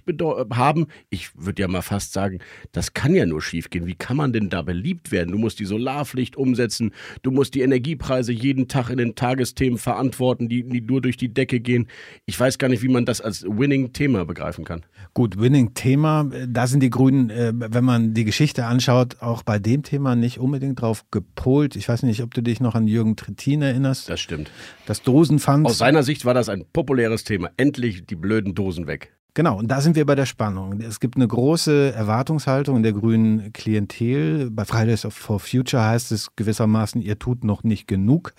[0.54, 0.88] haben?
[1.10, 2.40] Ich würde ja mal fast sagen,
[2.72, 3.86] das kann ja nur schiefgehen.
[3.86, 5.34] Wie kann man denn da beliebt werden?
[5.34, 10.48] Du musst die Solarpflicht umsetzen, du musst die Energiepreise jeden Tag in den Tagesthemen verantworten,
[10.48, 11.90] die, die nur durch die Decke gehen.
[12.26, 14.84] Ich weiß gar nicht, wie man das als Winning-Thema begreifen kann.
[15.14, 19.84] Gut, Winning-Thema, da sind die Grünen äh, wenn man die Geschichte anschaut, auch bei dem
[19.84, 21.76] Thema nicht unbedingt drauf gepolt.
[21.76, 24.10] Ich weiß nicht, ob du dich noch an Jürgen Trittin erinnerst.
[24.10, 24.52] Das stimmt.
[24.86, 25.66] Das Dosenpfand.
[25.66, 27.50] Aus seiner Sicht war das ein populäres Thema.
[27.58, 29.14] Endlich die blöden Dosen weg.
[29.34, 30.82] Genau, und da sind wir bei der Spannung.
[30.82, 34.52] Es gibt eine große Erwartungshaltung in der grünen Klientel.
[34.52, 38.34] Bei Fridays for Future heißt es gewissermaßen, ihr tut noch nicht genug.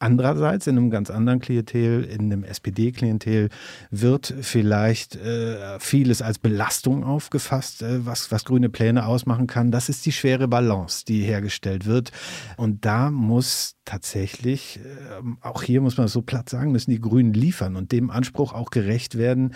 [0.00, 3.48] Andererseits in einem ganz anderen Klientel, in einem SPD-Klientel,
[3.92, 9.70] wird vielleicht äh, vieles als Belastung aufgefasst, äh, was, was grüne Pläne ausmachen kann.
[9.70, 12.10] Das ist die schwere Balance, die hergestellt wird.
[12.56, 17.34] Und da muss tatsächlich, äh, auch hier muss man so platt sagen, müssen die Grünen
[17.34, 19.54] liefern und dem Anspruch auch gerecht werden,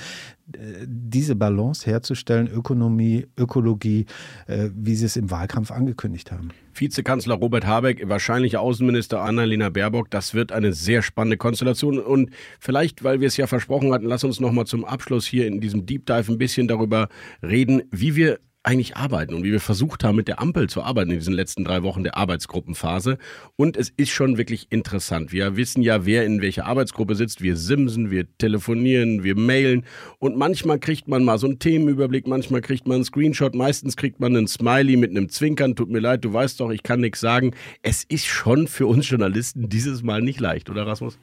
[0.53, 4.07] äh, diese Balance herzustellen, Ökonomie, Ökologie,
[4.47, 6.51] äh, wie sie es im Wahlkampf angekündigt haben.
[6.75, 11.99] Vizekanzler Robert Habeck, wahrscheinlich Außenminister Annalena Baerbock, das wird eine sehr spannende Konstellation.
[11.99, 15.61] Und vielleicht, weil wir es ja versprochen hatten, lass uns nochmal zum Abschluss hier in
[15.61, 17.09] diesem Deep Dive ein bisschen darüber
[17.43, 21.11] reden, wie wir eigentlich arbeiten und wie wir versucht haben, mit der Ampel zu arbeiten
[21.11, 23.19] in diesen letzten drei Wochen der Arbeitsgruppenphase.
[23.57, 25.33] Und es ist schon wirklich interessant.
[25.33, 27.41] Wir wissen ja, wer in welcher Arbeitsgruppe sitzt.
[27.41, 29.85] Wir simsen, wir telefonieren, wir mailen.
[30.19, 34.21] Und manchmal kriegt man mal so einen Themenüberblick, manchmal kriegt man einen Screenshot, meistens kriegt
[34.21, 35.77] man einen Smiley mit einem Zwinkern.
[35.77, 37.55] Tut mir leid, du weißt doch, ich kann nichts sagen.
[37.83, 41.19] Es ist schon für uns Journalisten dieses Mal nicht leicht, oder Rasmus?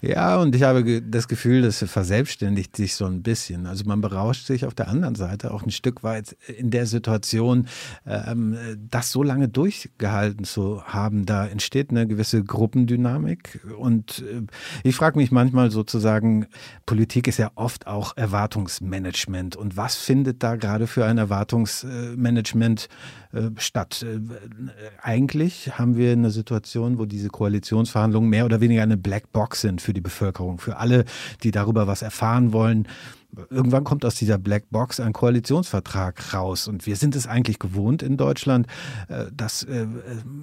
[0.00, 3.66] Ja, und ich habe das Gefühl, das verselbstständigt sich so ein bisschen.
[3.66, 7.68] Also man berauscht sich auf der anderen Seite auch ein Stück weit in der Situation,
[8.06, 11.26] ähm, das so lange durchgehalten zu haben.
[11.26, 13.60] Da entsteht eine gewisse Gruppendynamik.
[13.78, 14.42] Und äh,
[14.82, 16.46] ich frage mich manchmal sozusagen,
[16.86, 19.56] Politik ist ja oft auch Erwartungsmanagement.
[19.56, 23.23] Und was findet da gerade für ein Erwartungsmanagement äh,
[23.56, 24.02] statt?
[24.02, 24.20] Äh,
[25.02, 29.92] eigentlich haben wir eine Situation, wo diese Koalitionsverhandlungen mehr oder weniger eine Blackbox sind für
[29.92, 31.04] die Bevölkerung, für alle,
[31.42, 32.88] die darüber was erfahren wollen
[33.50, 36.68] irgendwann kommt aus dieser Blackbox ein Koalitionsvertrag raus.
[36.68, 38.66] Und wir sind es eigentlich gewohnt in Deutschland,
[39.08, 39.86] äh, dass, äh,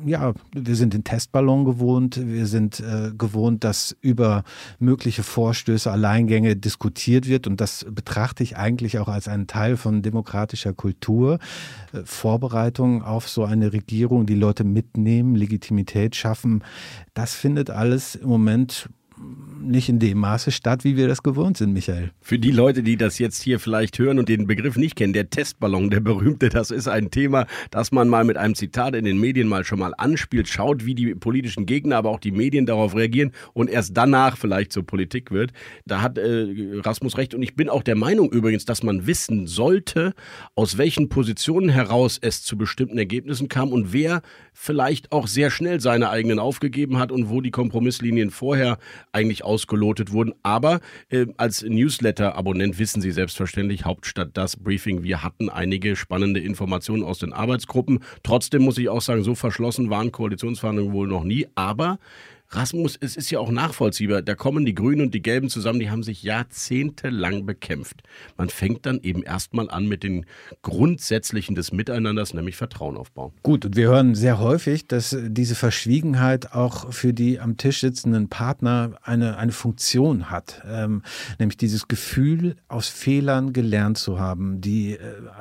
[0.05, 4.43] ja, wir sind den Testballon gewohnt, wir sind äh, gewohnt, dass über
[4.79, 7.47] mögliche Vorstöße, Alleingänge diskutiert wird.
[7.47, 11.39] Und das betrachte ich eigentlich auch als einen Teil von demokratischer Kultur.
[12.05, 16.63] Vorbereitung auf so eine Regierung, die Leute mitnehmen, Legitimität schaffen.
[17.13, 18.89] Das findet alles im Moment
[19.61, 22.11] nicht in dem Maße statt, wie wir das gewohnt sind, Michael.
[22.19, 25.29] Für die Leute, die das jetzt hier vielleicht hören und den Begriff nicht kennen, der
[25.29, 29.19] Testballon, der berühmte, das ist ein Thema, das man mal mit einem Zitat in den
[29.19, 32.95] Medien mal schon mal anspielt, schaut, wie die politischen Gegner, aber auch die Medien darauf
[32.95, 35.51] reagieren und erst danach vielleicht zur Politik wird.
[35.85, 36.47] Da hat äh,
[36.79, 40.13] Rasmus recht und ich bin auch der Meinung übrigens, dass man wissen sollte,
[40.55, 44.21] aus welchen Positionen heraus es zu bestimmten Ergebnissen kam und wer
[44.53, 48.77] vielleicht auch sehr schnell seine eigenen aufgegeben hat und wo die Kompromisslinien vorher
[49.13, 50.33] eigentlich ausgelotet wurden.
[50.43, 57.03] Aber äh, als Newsletter-Abonnent wissen Sie selbstverständlich, Hauptstadt das Briefing, wir hatten einige spannende Informationen
[57.03, 57.99] aus den Arbeitsgruppen.
[58.23, 61.47] Trotzdem muss ich auch sagen, so verschlossen waren Koalitionsverhandlungen wohl noch nie.
[61.55, 61.99] Aber
[62.53, 64.21] Rasmus, es ist ja auch nachvollziehbar.
[64.21, 68.03] Da kommen die Grünen und die Gelben zusammen, die haben sich jahrzehntelang bekämpft.
[68.37, 70.25] Man fängt dann eben erstmal an mit den
[70.61, 73.31] Grundsätzlichen des Miteinanders, nämlich Vertrauen aufbauen.
[73.41, 78.27] Gut, und wir hören sehr häufig, dass diese Verschwiegenheit auch für die am Tisch sitzenden
[78.27, 80.61] Partner eine, eine Funktion hat.
[80.67, 81.03] Ähm,
[81.39, 84.59] nämlich dieses Gefühl, aus Fehlern gelernt zu haben.
[84.59, 84.97] Die äh,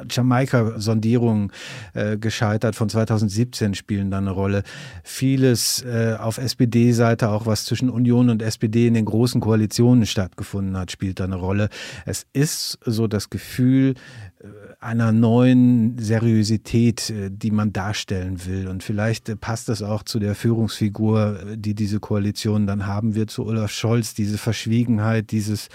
[0.08, 1.50] Jamaika-Sondierungen
[1.94, 4.62] äh, gescheitert von 2017 spielen da eine Rolle.
[5.02, 10.04] Vieles äh, auf SPD Seite auch was zwischen Union und SPD in den großen Koalitionen
[10.04, 11.70] stattgefunden hat, spielt da eine Rolle.
[12.04, 13.94] Es ist so das Gefühl
[14.40, 14.46] äh,
[14.80, 18.68] einer neuen Seriosität, äh, die man darstellen will.
[18.68, 23.30] Und vielleicht äh, passt das auch zu der Führungsfigur, die diese Koalition dann haben wird,
[23.30, 25.70] zu Olaf Scholz, diese Verschwiegenheit, dieses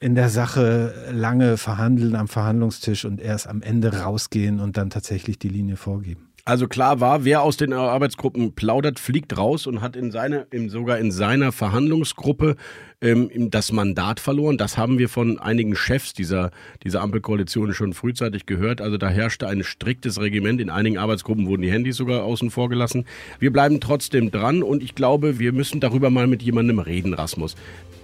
[0.00, 5.38] in der Sache lange verhandeln am Verhandlungstisch und erst am Ende rausgehen und dann tatsächlich
[5.38, 6.29] die Linie vorgeben.
[6.50, 10.98] Also klar war, wer aus den Arbeitsgruppen plaudert, fliegt raus und hat in seine, sogar
[10.98, 12.56] in seiner Verhandlungsgruppe
[13.00, 14.58] ähm, das Mandat verloren.
[14.58, 16.50] Das haben wir von einigen Chefs dieser,
[16.82, 18.80] dieser Ampelkoalition schon frühzeitig gehört.
[18.80, 20.60] Also da herrschte ein striktes Regiment.
[20.60, 23.04] In einigen Arbeitsgruppen wurden die Handys sogar außen vor gelassen.
[23.38, 27.54] Wir bleiben trotzdem dran und ich glaube, wir müssen darüber mal mit jemandem reden, Rasmus.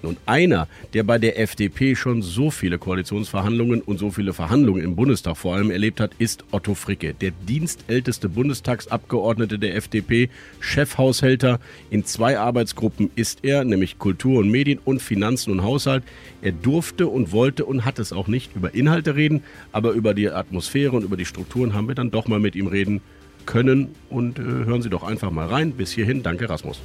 [0.06, 0.16] Kandidaten.
[0.16, 4.96] Und einer, der bei der FDP schon so viele Koalitionsverhandlungen und so viele Verhandlungen im
[4.96, 11.60] Bundestag vor allem erlebt hat, ist Otto Fricke, der dienstälteste Bundestagsabgeordnete der FDP, Chefhaushälter.
[11.90, 16.04] In zwei Arbeitsgruppen ist er, nämlich Kultur und Medien und Finanzen und Haushalt.
[16.42, 19.42] Er durfte und wollte und hat es auch nicht über Inhalte reden,
[19.72, 22.66] aber über die Atmosphäre und über die Strukturen haben wir dann doch mal mit ihm
[22.66, 23.00] reden
[23.44, 23.94] können.
[24.10, 25.72] Und äh, hören Sie doch einfach mal rein.
[25.72, 26.80] Bis hierhin, danke Rasmus.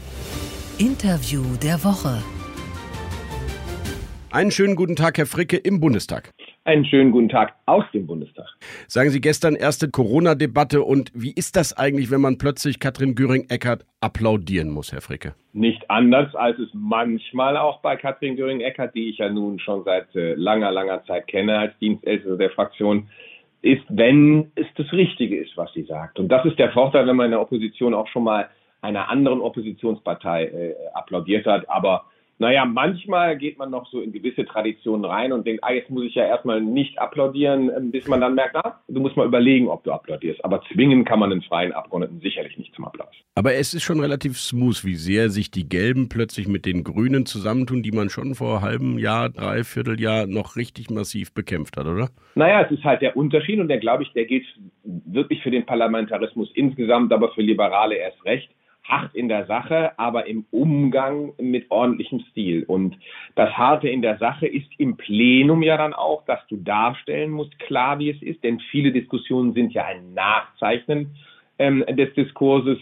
[0.77, 2.23] Interview der Woche.
[4.33, 6.31] Einen schönen guten Tag, Herr Fricke, im Bundestag.
[6.63, 8.45] Einen schönen guten Tag aus dem Bundestag.
[8.87, 13.83] Sagen Sie gestern erste Corona-Debatte und wie ist das eigentlich, wenn man plötzlich Katrin Göring-Eckardt
[13.99, 15.35] applaudieren muss, Herr Fricke?
[15.51, 20.15] Nicht anders, als es manchmal auch bei Katrin Göring-Eckardt, die ich ja nun schon seit
[20.15, 23.09] äh, langer, langer Zeit kenne als Dienstälteste der Fraktion,
[23.61, 26.19] ist, wenn es das Richtige ist, was sie sagt.
[26.19, 28.47] Und das ist der Vorteil, wenn man in der Opposition auch schon mal
[28.79, 31.69] einer anderen Oppositionspartei äh, applaudiert hat.
[31.69, 32.05] Aber
[32.41, 36.06] naja, manchmal geht man noch so in gewisse Traditionen rein und denkt, ah, jetzt muss
[36.06, 39.67] ich ja erstmal nicht applaudieren, ähm, bis man dann merkt, ah, du musst mal überlegen,
[39.67, 40.43] ob du applaudierst.
[40.43, 43.13] Aber zwingen kann man einen freien Abgeordneten sicherlich nicht zum Applaus.
[43.36, 47.27] Aber es ist schon relativ smooth, wie sehr sich die Gelben plötzlich mit den Grünen
[47.27, 52.10] zusammentun, die man schon vor halben Jahr, dreiviertel Jahr noch richtig massiv bekämpft hat, oder?
[52.34, 54.47] Naja, es ist halt der Unterschied und der, glaube ich, der gilt
[54.84, 58.49] wirklich für den Parlamentarismus insgesamt, aber für Liberale erst recht
[58.91, 62.63] hart in der Sache, aber im Umgang mit ordentlichem Stil.
[62.67, 62.97] Und
[63.36, 67.58] das Harte in der Sache ist im Plenum ja dann auch, dass du darstellen musst,
[67.60, 71.15] klar wie es ist, denn viele Diskussionen sind ja ein Nachzeichnen
[71.58, 72.77] ähm, des Diskurses.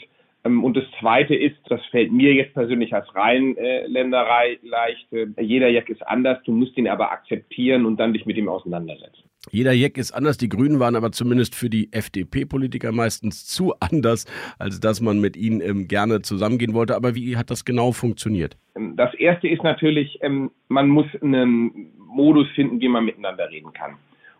[0.45, 5.69] Ähm, und das Zweite ist, das fällt mir jetzt persönlich als Rheinländerei leicht, äh, jeder
[5.69, 9.29] Jack ist anders, du musst ihn aber akzeptieren und dann dich mit ihm auseinandersetzen.
[9.51, 10.37] Jeder Jeck ist anders.
[10.37, 14.25] Die Grünen waren aber zumindest für die FDP-Politiker meistens zu anders,
[14.59, 16.95] als dass man mit ihnen ähm, gerne zusammengehen wollte.
[16.95, 18.57] Aber wie hat das genau funktioniert?
[18.95, 23.95] Das erste ist natürlich, ähm, man muss einen Modus finden, wie man miteinander reden kann.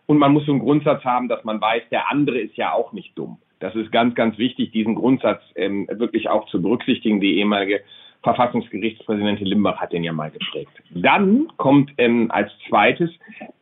[0.06, 2.92] Und man muss so einen Grundsatz haben, dass man weiß, der andere ist ja auch
[2.92, 3.38] nicht dumm.
[3.60, 7.20] Das ist ganz, ganz wichtig, diesen Grundsatz ähm, wirklich auch zu berücksichtigen.
[7.20, 7.82] Die ehemalige
[8.22, 10.72] Verfassungsgerichtspräsidentin Limbach hat den ja mal geprägt.
[10.90, 13.10] Dann kommt ähm, als zweites,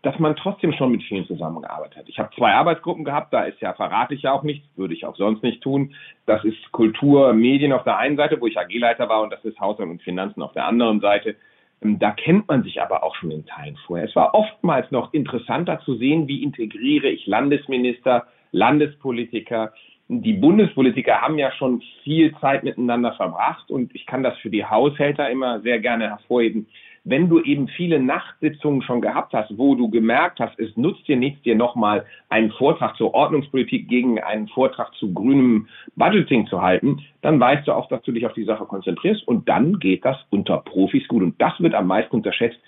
[0.03, 2.09] dass man trotzdem schon mit vielen zusammengearbeitet hat.
[2.09, 5.05] Ich habe zwei Arbeitsgruppen gehabt, da ist ja, verrate ich ja auch nichts, würde ich
[5.05, 5.95] auch sonst nicht tun.
[6.27, 9.61] Das ist Kultur, Medien auf der einen Seite, wo ich AG-Leiter war, und das ist
[9.61, 11.37] Haushalt und Finanzen auf der anderen Seite.
[11.81, 14.09] Ähm, da kennt man sich aber auch schon in Teilen vorher.
[14.09, 19.73] Es war oftmals noch interessanter zu sehen, wie integriere ich Landesminister, Landespolitiker,
[20.09, 24.65] die Bundespolitiker haben ja schon viel Zeit miteinander verbracht und ich kann das für die
[24.65, 26.67] Haushälter immer sehr gerne hervorheben.
[27.05, 31.17] Wenn du eben viele Nachtsitzungen schon gehabt hast, wo du gemerkt hast, es nutzt dir
[31.17, 37.01] nichts, dir nochmal einen Vortrag zur Ordnungspolitik gegen einen Vortrag zu grünem Budgeting zu halten,
[37.23, 40.17] dann weißt du auch, dass du dich auf die Sache konzentrierst und dann geht das
[40.31, 41.23] unter Profis gut.
[41.23, 42.59] Und das wird am meisten unterschätzt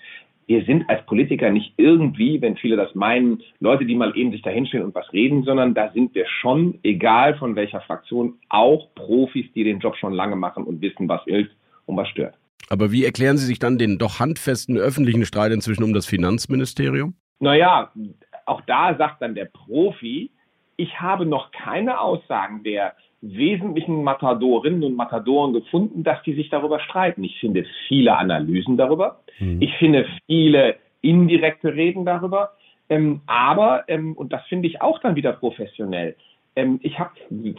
[0.51, 4.41] wir sind als Politiker nicht irgendwie, wenn viele das meinen, Leute, die mal eben sich
[4.41, 9.45] dahinstellen und was reden, sondern da sind wir schon, egal von welcher Fraktion, auch Profis,
[9.55, 12.35] die den Job schon lange machen und wissen, was hilft und was stört.
[12.69, 17.13] Aber wie erklären Sie sich dann den doch handfesten öffentlichen Streit inzwischen um das Finanzministerium?
[17.39, 17.89] Naja,
[18.45, 20.31] auch da sagt dann der Profi,
[20.75, 26.79] ich habe noch keine Aussagen der wesentlichen Matadorinnen und Matadoren gefunden, dass die sich darüber
[26.79, 27.23] streiten.
[27.23, 29.19] Ich finde viele Analysen darüber.
[29.39, 29.61] Mhm.
[29.61, 32.51] Ich finde viele indirekte Reden darüber.
[32.89, 36.15] Ähm, aber, ähm, und das finde ich auch dann wieder professionell,
[36.55, 37.11] ähm, ich habe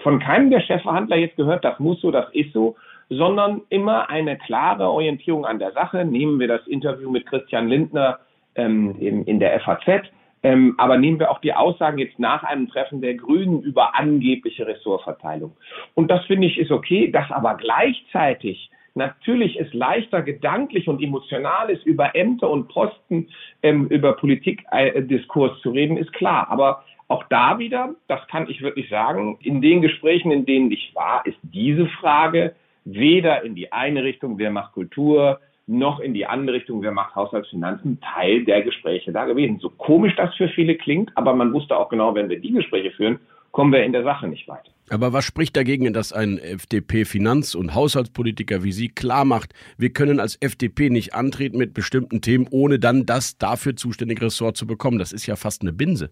[0.02, 2.76] von keinem der Chefverhandler jetzt gehört, das muss so, das ist so,
[3.08, 6.04] sondern immer eine klare Orientierung an der Sache.
[6.04, 8.18] Nehmen wir das Interview mit Christian Lindner
[8.54, 10.04] ähm, in, in der FAZ
[10.42, 14.66] ähm, aber nehmen wir auch die Aussagen jetzt nach einem Treffen der Grünen über angebliche
[14.66, 15.56] Ressortverteilung.
[15.94, 21.70] Und das finde ich ist okay, dass aber gleichzeitig natürlich es leichter gedanklich und emotional
[21.70, 23.28] ist, über Ämter und Posten,
[23.62, 26.48] ähm, über Politikdiskurs zu reden, ist klar.
[26.50, 30.92] Aber auch da wieder, das kann ich wirklich sagen, in den Gesprächen, in denen ich
[30.94, 35.40] war, ist diese Frage weder in die eine Richtung, wer macht Kultur,
[35.72, 39.58] noch in die andere Richtung, wer macht Haushaltsfinanzen, Teil der Gespräche da gewesen.
[39.60, 42.90] So komisch das für viele klingt, aber man wusste auch genau, wenn wir die Gespräche
[42.92, 43.18] führen,
[43.50, 44.70] kommen wir in der Sache nicht weiter.
[44.90, 50.20] Aber was spricht dagegen, dass ein FDP-Finanz- und Haushaltspolitiker wie Sie klar macht, wir können
[50.20, 54.98] als FDP nicht antreten mit bestimmten Themen, ohne dann das dafür zuständige Ressort zu bekommen?
[54.98, 56.10] Das ist ja fast eine Binse.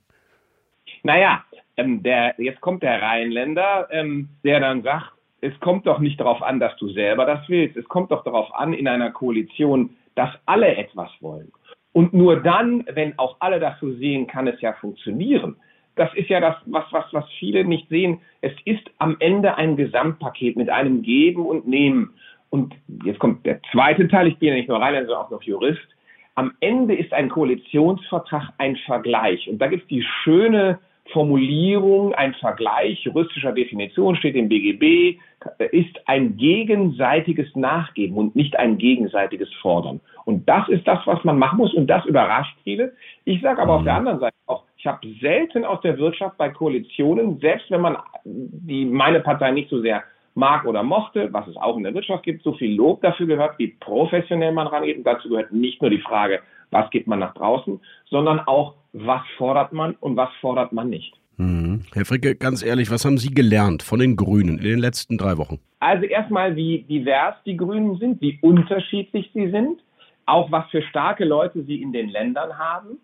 [1.03, 1.45] Naja,
[1.77, 6.43] ähm, der, jetzt kommt der Rheinländer, ähm, der dann sagt, es kommt doch nicht darauf
[6.43, 7.77] an, dass du selber das willst.
[7.77, 11.51] Es kommt doch darauf an, in einer Koalition, dass alle etwas wollen.
[11.93, 15.57] Und nur dann, wenn auch alle das so sehen, kann es ja funktionieren.
[15.97, 18.21] Das ist ja das, was, was, was viele nicht sehen.
[18.43, 22.15] Es ist am Ende ein Gesamtpaket mit einem Geben und Nehmen.
[22.51, 22.75] und
[23.05, 25.89] jetzt kommt der zweite Teil, ich bin ja nicht nur Rheinländer, sondern auch noch Jurist,
[26.37, 29.49] am Ende ist ein Koalitionsvertrag ein Vergleich.
[29.49, 30.79] Und da gibt es die schöne
[31.13, 35.19] Formulierung, ein Vergleich juristischer Definition steht im BGB,
[35.73, 40.01] ist ein gegenseitiges Nachgeben und nicht ein gegenseitiges Fordern.
[40.25, 42.93] Und das ist das, was man machen muss und das überrascht viele.
[43.25, 46.51] Ich sage aber auf der anderen Seite auch, ich habe selten aus der Wirtschaft bei
[46.51, 50.03] Koalitionen, selbst wenn man die, meine Partei nicht so sehr
[50.35, 53.59] mag oder mochte, was es auch in der Wirtschaft gibt, so viel Lob dafür gehört,
[53.59, 54.99] wie professionell man rangeht.
[54.99, 56.41] Und dazu gehört nicht nur die Frage,
[56.71, 61.15] was gibt man nach draußen, sondern auch, was fordert man und was fordert man nicht.
[61.37, 61.83] Mhm.
[61.95, 65.39] Herr Fricke, ganz ehrlich, was haben Sie gelernt von den Grünen in den letzten drei
[65.39, 65.59] Wochen?
[65.81, 69.81] Also erstmal, wie divers die Grünen sind, wie unterschiedlich sie sind,
[70.27, 72.99] auch was für starke Leute sie in den Ländern haben.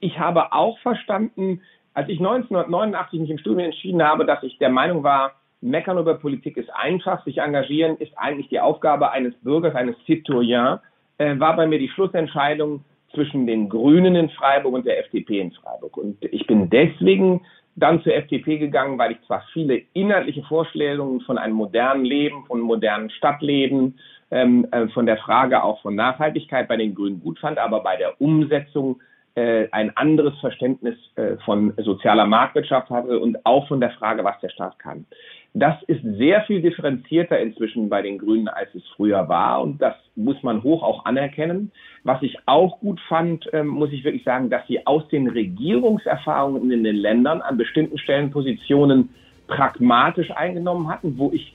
[0.00, 1.60] Ich habe auch verstanden,
[1.94, 6.14] als ich 1989 mich im Studium entschieden habe, dass ich der Meinung war, meckern über
[6.14, 10.80] Politik ist einfach, sich engagieren ist eigentlich die Aufgabe eines Bürgers, eines Citoyens,
[11.18, 15.52] äh, war bei mir die Schlussentscheidung zwischen den Grünen in Freiburg und der FDP in
[15.52, 15.96] Freiburg.
[15.96, 17.42] Und ich bin deswegen
[17.76, 22.60] dann zur FDP gegangen, weil ich zwar viele inhaltliche Vorstellungen von einem modernen Leben, von
[22.60, 23.98] modernen Stadtleben,
[24.30, 27.96] ähm, äh, von der Frage auch von Nachhaltigkeit bei den Grünen gut fand, aber bei
[27.96, 29.00] der Umsetzung
[29.34, 34.38] äh, ein anderes Verständnis äh, von sozialer Marktwirtschaft hatte und auch von der Frage, was
[34.40, 35.06] der Staat kann.
[35.54, 39.60] Das ist sehr viel differenzierter inzwischen bei den Grünen, als es früher war.
[39.60, 41.72] Und das muss man hoch auch anerkennen.
[42.04, 46.70] Was ich auch gut fand, ähm, muss ich wirklich sagen, dass sie aus den Regierungserfahrungen
[46.70, 49.10] in den Ländern an bestimmten Stellen Positionen
[49.46, 51.54] pragmatisch eingenommen hatten, wo ich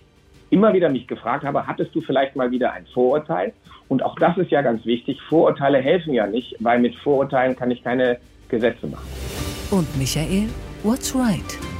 [0.51, 3.53] immer wieder mich gefragt habe, hattest du vielleicht mal wieder ein Vorurteil?
[3.87, 5.19] Und auch das ist ja ganz wichtig.
[5.23, 9.07] Vorurteile helfen ja nicht, weil mit Vorurteilen kann ich keine Gesetze machen.
[9.71, 10.47] Und Michael,
[10.83, 11.76] what's right?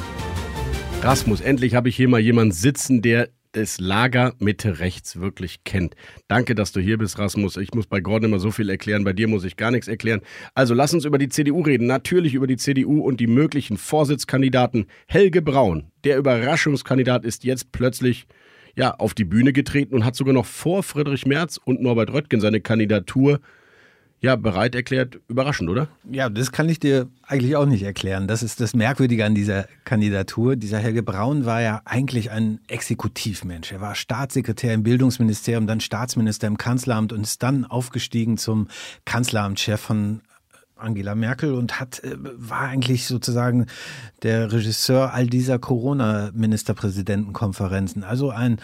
[1.01, 5.95] Rasmus, endlich habe ich hier mal jemanden sitzen, der das Lager Mitte rechts wirklich kennt.
[6.27, 7.55] Danke, dass du hier bist, Rasmus.
[7.57, 10.21] Ich muss bei Gordon immer so viel erklären, bei dir muss ich gar nichts erklären.
[10.53, 11.88] Also lass uns über die CDU reden.
[11.88, 14.88] Natürlich über die CDU und die möglichen Vorsitzkandidaten.
[15.07, 18.27] Helge Braun, der Überraschungskandidat, ist jetzt plötzlich
[18.75, 22.41] ja, auf die Bühne getreten und hat sogar noch vor Friedrich Merz und Norbert Röttgen
[22.41, 23.39] seine Kandidatur
[24.19, 25.19] ja, bereit erklärt.
[25.27, 25.89] Überraschend, oder?
[26.10, 28.27] Ja, das kann ich dir eigentlich auch nicht erklären.
[28.27, 30.56] Das ist das Merkwürdige an dieser Kandidatur.
[30.56, 33.71] Dieser Helge Braun war ja eigentlich ein Exekutivmensch.
[33.71, 38.69] Er war Staatssekretär im Bildungsministerium, dann Staatsminister im Kanzleramt und ist dann aufgestiegen zum
[39.06, 40.21] Kanzleramtschef von
[40.77, 43.67] Angela Merkel und hat, äh, war eigentlich sozusagen
[44.23, 48.03] der Regisseur all dieser Corona-Ministerpräsidentenkonferenzen.
[48.03, 48.58] Also ein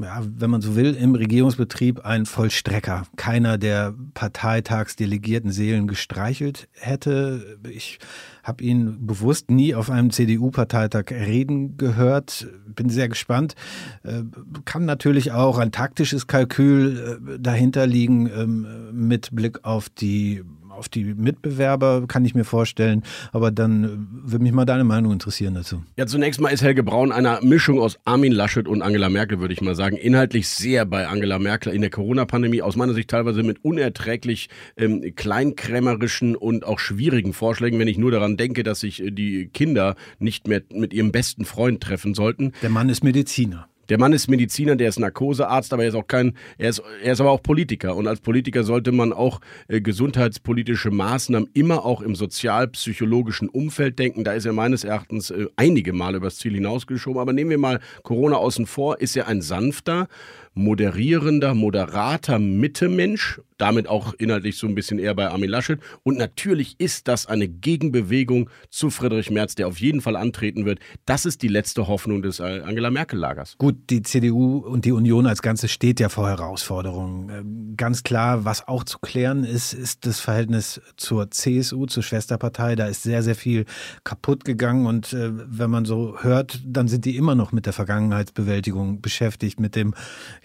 [0.00, 3.04] ja, wenn man so will, im Regierungsbetrieb ein Vollstrecker.
[3.16, 7.58] Keiner der parteitagsdelegierten Seelen gestreichelt hätte.
[7.68, 7.98] Ich
[8.44, 12.46] habe ihn bewusst nie auf einem CDU-Parteitag reden gehört.
[12.66, 13.56] Bin sehr gespannt.
[14.04, 14.22] Äh,
[14.64, 20.44] kann natürlich auch ein taktisches Kalkül äh, dahinter liegen ähm, mit Blick auf die
[20.78, 23.02] auf die Mitbewerber, kann ich mir vorstellen.
[23.32, 23.88] Aber dann äh,
[24.30, 25.82] würde mich mal deine Meinung interessieren dazu.
[25.96, 29.54] Ja, zunächst mal ist Helge Braun einer Mischung aus Armin Laschet und Angela Merkel, würde
[29.54, 29.96] ich mal sagen.
[29.96, 35.12] Inhaltlich sehr bei Angela Merkel in der Corona-Pandemie, aus meiner Sicht teilweise mit unerträglich ähm,
[35.14, 39.96] kleinkrämerischen und auch schwierigen Vorschlägen, wenn ich nur daran denke, dass sich äh, die Kinder
[40.18, 42.52] nicht mehr mit ihrem besten Freund treffen sollten.
[42.62, 43.68] Der Mann ist Mediziner.
[43.88, 47.12] Der Mann ist Mediziner, der ist Narkosearzt, aber er ist auch kein, er ist, er
[47.12, 47.96] ist aber auch Politiker.
[47.96, 54.24] Und als Politiker sollte man auch äh, gesundheitspolitische Maßnahmen immer auch im sozialpsychologischen Umfeld denken.
[54.24, 57.20] Da ist er meines Erachtens äh, einige Male übers Ziel hinausgeschoben.
[57.20, 60.08] Aber nehmen wir mal Corona außen vor, ist er ein sanfter,
[60.58, 65.80] moderierender, moderater Mittemensch, damit auch inhaltlich so ein bisschen eher bei Armin Laschet.
[66.02, 70.78] Und natürlich ist das eine Gegenbewegung zu Friedrich Merz, der auf jeden Fall antreten wird.
[71.06, 73.56] Das ist die letzte Hoffnung des äh, Angela Merkel-Lagers.
[73.58, 77.30] Gut, die CDU und die Union als Ganze steht ja vor Herausforderungen.
[77.30, 82.76] Ähm, ganz klar, was auch zu klären ist, ist das Verhältnis zur CSU, zur Schwesterpartei.
[82.76, 83.64] Da ist sehr, sehr viel
[84.04, 84.86] kaputt gegangen.
[84.86, 89.58] Und äh, wenn man so hört, dann sind die immer noch mit der Vergangenheitsbewältigung beschäftigt,
[89.58, 89.94] mit dem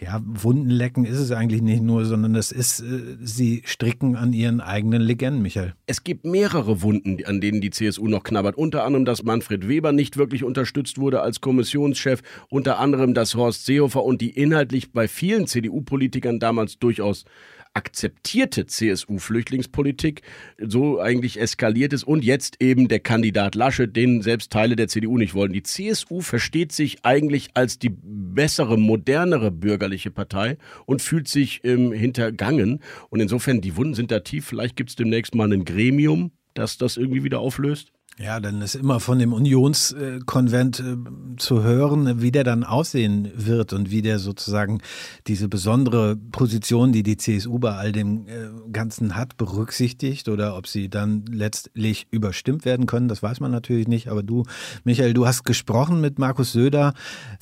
[0.04, 4.60] ja, Wundenlecken ist es eigentlich nicht nur, sondern das ist, äh, sie stricken an ihren
[4.62, 5.74] eigenen Legenden, Michael.
[5.86, 8.56] Es gibt mehrere Wunden, an denen die CSU noch knabbert.
[8.58, 12.22] Unter anderem, dass Manfred Weber nicht wirklich unterstützt wurde als Kommissionschef.
[12.50, 17.26] Unter anderem, dass Horst Seehofer und die inhaltlich bei vielen CDU-Politikern damals durchaus
[17.74, 20.22] akzeptierte CSU-Flüchtlingspolitik
[20.60, 25.18] so eigentlich eskaliert ist und jetzt eben der Kandidat Laschet, den selbst Teile der CDU
[25.18, 25.54] nicht wollen.
[25.54, 31.92] Die CSU versteht sich eigentlich als die bessere, modernere bürgerliche Partei und fühlt sich ähm,
[31.92, 32.80] hintergangen.
[33.10, 34.46] Und insofern, die Wunden sind da tief.
[34.46, 37.92] Vielleicht gibt es demnächst mal ein Gremium, das das irgendwie wieder auflöst.
[38.20, 40.96] Ja, dann ist immer von dem Unionskonvent äh,
[41.38, 44.82] zu hören, wie der dann aussehen wird und wie der sozusagen
[45.26, 50.68] diese besondere Position, die die CSU bei all dem äh, Ganzen hat, berücksichtigt oder ob
[50.68, 54.10] sie dann letztlich überstimmt werden können, das weiß man natürlich nicht.
[54.10, 54.44] Aber du,
[54.84, 56.94] Michael, du hast gesprochen mit Markus Söder.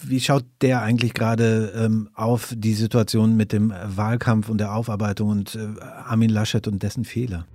[0.01, 5.29] Wie schaut der eigentlich gerade ähm, auf die Situation mit dem Wahlkampf und der Aufarbeitung
[5.31, 7.45] und äh, Armin Laschet und dessen Fehler?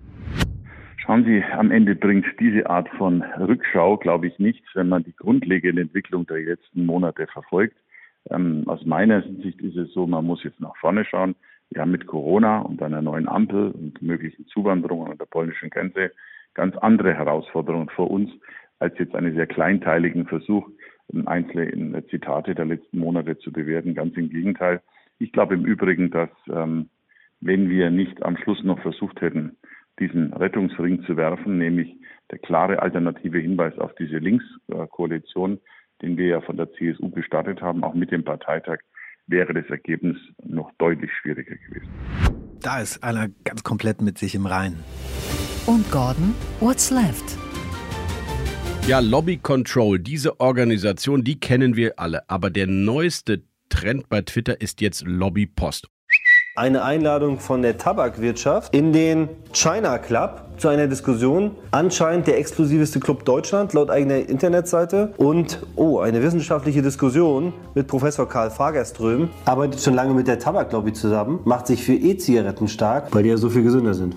[1.07, 5.14] Schauen Sie, am Ende bringt diese Art von Rückschau, glaube ich, nichts, wenn man die
[5.14, 7.76] grundlegende Entwicklung der letzten Monate verfolgt.
[8.28, 11.36] Ähm, aus meiner Sicht ist es so, man muss jetzt nach vorne schauen.
[11.70, 16.11] Wir haben mit Corona und einer neuen Ampel und möglichen Zuwanderungen an der polnischen Grenze
[16.54, 18.32] ganz andere Herausforderungen vor uns,
[18.80, 20.68] als jetzt einen sehr kleinteiligen Versuch,
[21.24, 23.94] einzelne Zitate der letzten Monate zu bewerten.
[23.94, 24.82] Ganz im Gegenteil.
[25.20, 26.88] Ich glaube im Übrigen, dass ähm,
[27.40, 29.57] wenn wir nicht am Schluss noch versucht hätten,
[29.99, 31.97] diesen Rettungsring zu werfen, nämlich
[32.30, 35.59] der klare alternative Hinweis auf diese Linkskoalition,
[36.03, 38.78] den wir ja von der CSU gestartet haben, auch mit dem Parteitag,
[39.26, 41.88] wäre das Ergebnis noch deutlich schwieriger gewesen.
[42.61, 44.82] Da ist einer ganz komplett mit sich im Reinen.
[45.66, 47.38] Und Gordon, what's left?
[48.86, 52.28] Ja, Lobby Control, diese Organisation, die kennen wir alle.
[52.30, 55.88] Aber der neueste Trend bei Twitter ist jetzt Lobby Post
[56.57, 61.50] eine Einladung von der Tabakwirtschaft in den China Club zu einer Diskussion.
[61.70, 65.12] Anscheinend der exklusiveste Club Deutschland laut eigener Internetseite.
[65.18, 69.28] Und, oh, eine wissenschaftliche Diskussion mit Professor Karl Fagerström.
[69.44, 73.36] Arbeitet schon lange mit der Tabaklobby zusammen, macht sich für E-Zigaretten stark, weil die ja
[73.36, 74.16] so viel gesünder sind.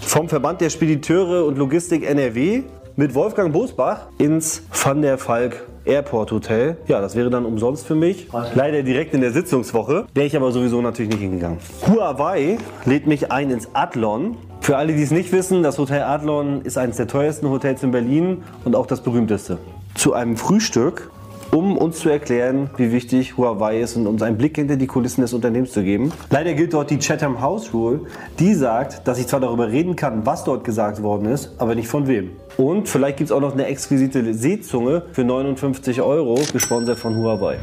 [0.00, 2.64] Vom Verband der Spediteure und Logistik NRW
[2.96, 6.76] mit Wolfgang Bosbach ins Van der Falk Airport Hotel.
[6.86, 8.28] Ja, das wäre dann umsonst für mich.
[8.54, 10.06] Leider direkt in der Sitzungswoche.
[10.14, 11.58] Wäre ich aber sowieso natürlich nicht hingegangen.
[11.86, 14.36] Huawei lädt mich ein ins Adlon.
[14.60, 17.90] Für alle, die es nicht wissen, das Hotel Adlon ist eines der teuersten Hotels in
[17.90, 19.58] Berlin und auch das berühmteste.
[19.94, 21.10] Zu einem Frühstück
[21.52, 25.22] um uns zu erklären, wie wichtig Huawei ist und uns einen Blick hinter die Kulissen
[25.22, 26.12] des Unternehmens zu geben.
[26.30, 28.00] Leider gilt dort die Chatham House Rule,
[28.38, 31.88] die sagt, dass ich zwar darüber reden kann, was dort gesagt worden ist, aber nicht
[31.88, 32.30] von wem.
[32.56, 37.58] Und vielleicht gibt es auch noch eine exquisite Seezunge für 59 Euro, gesponsert von Huawei.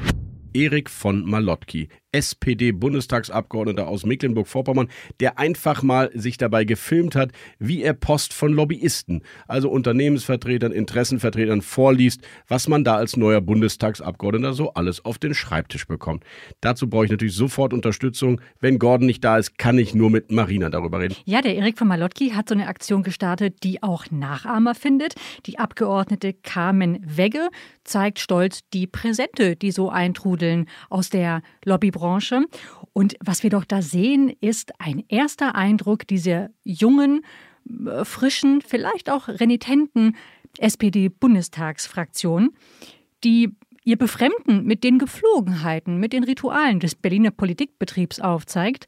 [0.53, 1.89] Erik von Malotki.
[2.15, 4.87] SPD-Bundestagsabgeordneter aus Mecklenburg-Vorpommern,
[5.19, 11.61] der einfach mal sich dabei gefilmt hat, wie er Post von Lobbyisten, also Unternehmensvertretern, Interessenvertretern
[11.61, 16.23] vorliest, was man da als neuer Bundestagsabgeordneter so alles auf den Schreibtisch bekommt.
[16.61, 18.39] Dazu brauche ich natürlich sofort Unterstützung.
[18.61, 21.15] Wenn Gordon nicht da ist, kann ich nur mit Marina darüber reden.
[21.25, 25.15] Ja, der Erik von Malotki hat so eine Aktion gestartet, die auch Nachahmer findet.
[25.47, 27.49] Die Abgeordnete Carmen Wegge
[27.83, 32.45] zeigt stolz die Präsente, die so eintrudeln aus der Lobbybranche Branche.
[32.93, 37.25] Und was wir doch da sehen, ist ein erster Eindruck dieser jungen,
[37.67, 40.15] äh, frischen, vielleicht auch renitenten
[40.59, 42.51] SPD-Bundestagsfraktion,
[43.23, 48.85] die ihr Befremden mit den Geflogenheiten, mit den Ritualen des Berliner Politikbetriebs aufzeigt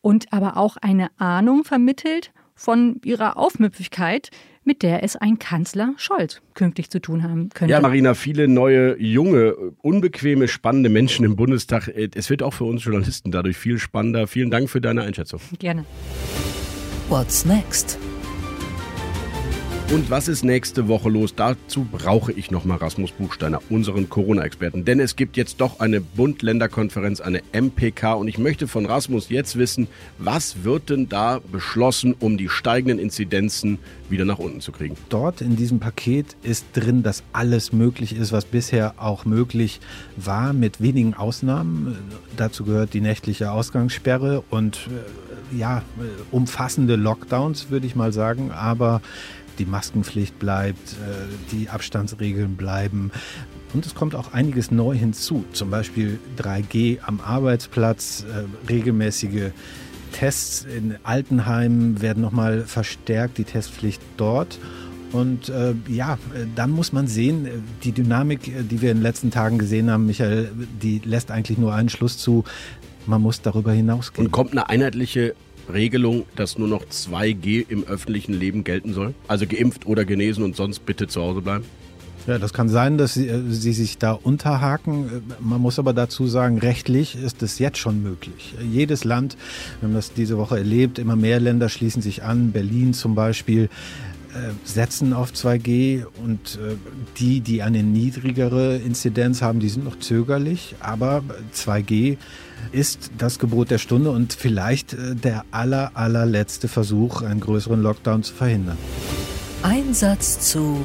[0.00, 4.30] und aber auch eine Ahnung vermittelt von ihrer Aufmüpfigkeit,
[4.68, 7.72] mit der es ein Kanzler Scholz künftig zu tun haben könnte.
[7.72, 11.88] Ja, Marina, viele neue, junge, unbequeme, spannende Menschen im Bundestag.
[11.88, 14.26] Es wird auch für uns Journalisten dadurch viel spannender.
[14.26, 15.40] Vielen Dank für deine Einschätzung.
[15.58, 15.84] Gerne.
[17.08, 17.98] What's next?
[19.90, 21.34] Und was ist nächste Woche los?
[21.34, 24.84] Dazu brauche ich nochmal Rasmus Buchsteiner, unseren Corona-Experten.
[24.84, 28.12] Denn es gibt jetzt doch eine Bund-Länder-Konferenz, eine MPK.
[28.12, 32.98] Und ich möchte von Rasmus jetzt wissen, was wird denn da beschlossen, um die steigenden
[32.98, 33.78] Inzidenzen
[34.10, 34.94] wieder nach unten zu kriegen?
[35.08, 39.80] Dort in diesem Paket ist drin, dass alles möglich ist, was bisher auch möglich
[40.18, 41.96] war, mit wenigen Ausnahmen.
[42.36, 45.82] Dazu gehört die nächtliche Ausgangssperre und äh, ja,
[46.30, 48.50] umfassende Lockdowns, würde ich mal sagen.
[48.50, 49.00] Aber
[49.58, 53.10] die Maskenpflicht bleibt, äh, die Abstandsregeln bleiben.
[53.74, 59.50] Und es kommt auch einiges neu hinzu, zum Beispiel 3G am Arbeitsplatz, äh, regelmäßige
[60.12, 64.58] Tests in Altenheimen werden nochmal verstärkt, die Testpflicht dort.
[65.12, 66.18] Und äh, ja,
[66.54, 67.48] dann muss man sehen,
[67.82, 70.50] die Dynamik, die wir in den letzten Tagen gesehen haben, Michael,
[70.82, 72.44] die lässt eigentlich nur einen Schluss zu.
[73.06, 74.26] Man muss darüber hinausgehen.
[74.26, 75.34] Und kommt eine einheitliche
[75.72, 79.14] Regelung, dass nur noch 2G im öffentlichen Leben gelten soll?
[79.26, 81.64] Also geimpft oder genesen und sonst bitte zu Hause bleiben?
[82.28, 85.22] Ja, das kann sein, dass sie, äh, sie, sich da unterhaken.
[85.40, 88.54] Man muss aber dazu sagen, rechtlich ist es jetzt schon möglich.
[88.70, 89.38] Jedes Land,
[89.80, 93.70] wir haben das diese Woche erlebt, immer mehr Länder schließen sich an, Berlin zum Beispiel.
[94.34, 96.76] Äh, setzen auf 2G und äh,
[97.18, 100.74] die, die eine niedrigere Inzidenz haben, die sind noch zögerlich.
[100.80, 101.22] Aber
[101.54, 102.16] 2G
[102.72, 108.22] ist das Gebot der Stunde und vielleicht äh, der aller, allerletzte Versuch, einen größeren Lockdown
[108.22, 108.78] zu verhindern.
[109.62, 110.84] Einsatz zu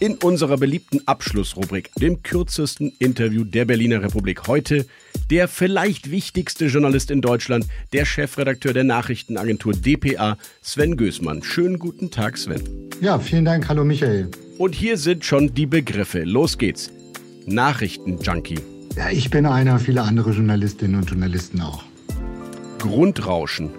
[0.00, 4.46] in unserer beliebten Abschlussrubrik, dem kürzesten Interview der Berliner Republik.
[4.46, 4.86] Heute
[5.30, 11.42] der vielleicht wichtigste Journalist in Deutschland, der Chefredakteur der Nachrichtenagentur dpa, Sven Gößmann.
[11.42, 12.62] Schönen guten Tag, Sven.
[13.00, 13.68] Ja, vielen Dank.
[13.68, 14.30] Hallo, Michael.
[14.58, 16.24] Und hier sind schon die Begriffe.
[16.24, 16.90] Los geht's.
[17.46, 18.60] Nachrichtenjunkie.
[18.96, 21.84] Ja, ich bin einer, viele andere Journalistinnen und Journalisten auch.
[22.78, 23.70] Grundrauschen.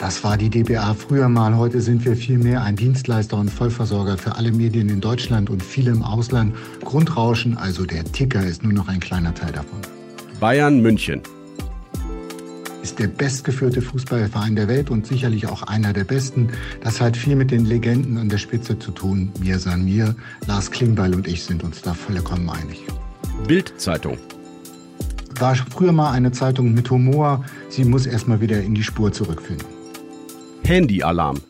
[0.00, 1.58] Das war die DPA früher mal.
[1.58, 5.90] Heute sind wir vielmehr ein Dienstleister und Vollversorger für alle Medien in Deutschland und viele
[5.90, 6.56] im Ausland.
[6.82, 9.78] Grundrauschen, also der Ticker, ist nur noch ein kleiner Teil davon.
[10.40, 11.20] Bayern München
[12.82, 16.48] ist der bestgeführte Fußballverein der Welt und sicherlich auch einer der besten.
[16.82, 19.30] Das hat viel mit den Legenden an der Spitze zu tun.
[19.38, 22.80] Mir san mir, Lars Klingbeil und ich sind uns da vollkommen einig.
[23.46, 24.16] Bildzeitung
[25.38, 27.44] war früher mal eine Zeitung mit Humor.
[27.68, 29.79] Sie muss erstmal wieder in die Spur zurückfinden.
[30.70, 31.40] Handyalarm.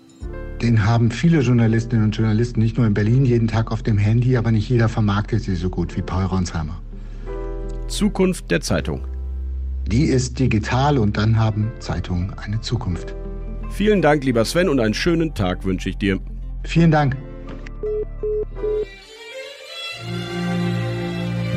[0.62, 4.38] Den haben viele Journalistinnen und Journalisten nicht nur in Berlin jeden Tag auf dem Handy,
[4.38, 6.80] aber nicht jeder vermarktet sie so gut wie Paul Ronsheimer.
[7.86, 9.02] Zukunft der Zeitung.
[9.86, 13.14] Die ist digital und dann haben Zeitungen eine Zukunft.
[13.68, 16.18] Vielen Dank, lieber Sven, und einen schönen Tag wünsche ich dir.
[16.64, 17.14] Vielen Dank.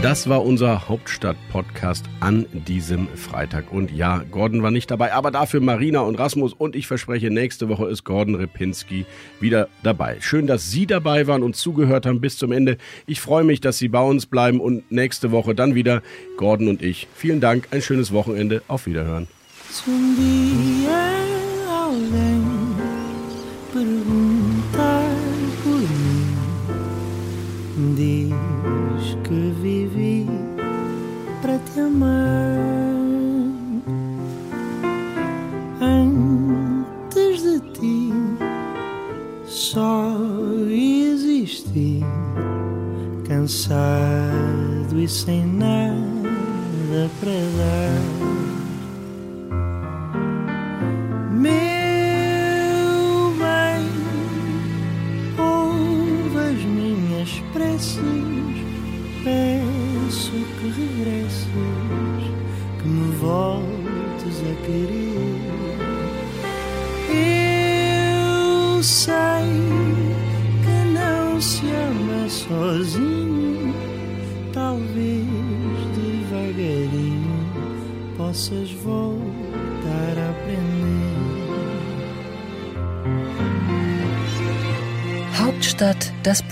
[0.03, 3.71] Das war unser Hauptstadt-Podcast an diesem Freitag.
[3.71, 6.51] Und ja, Gordon war nicht dabei, aber dafür Marina und Rasmus.
[6.51, 9.05] Und ich verspreche, nächste Woche ist Gordon Repinski
[9.39, 10.17] wieder dabei.
[10.19, 12.77] Schön, dass Sie dabei waren und zugehört haben bis zum Ende.
[13.07, 16.03] Ich freue mich, dass Sie bei uns bleiben und nächste Woche dann wieder
[16.35, 17.07] Gordon und ich.
[17.15, 18.61] Vielen Dank, ein schönes Wochenende.
[18.67, 19.29] Auf Wiederhören.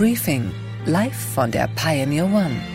[0.02, 0.52] Briefing
[0.88, 2.71] live von der Pioneer One.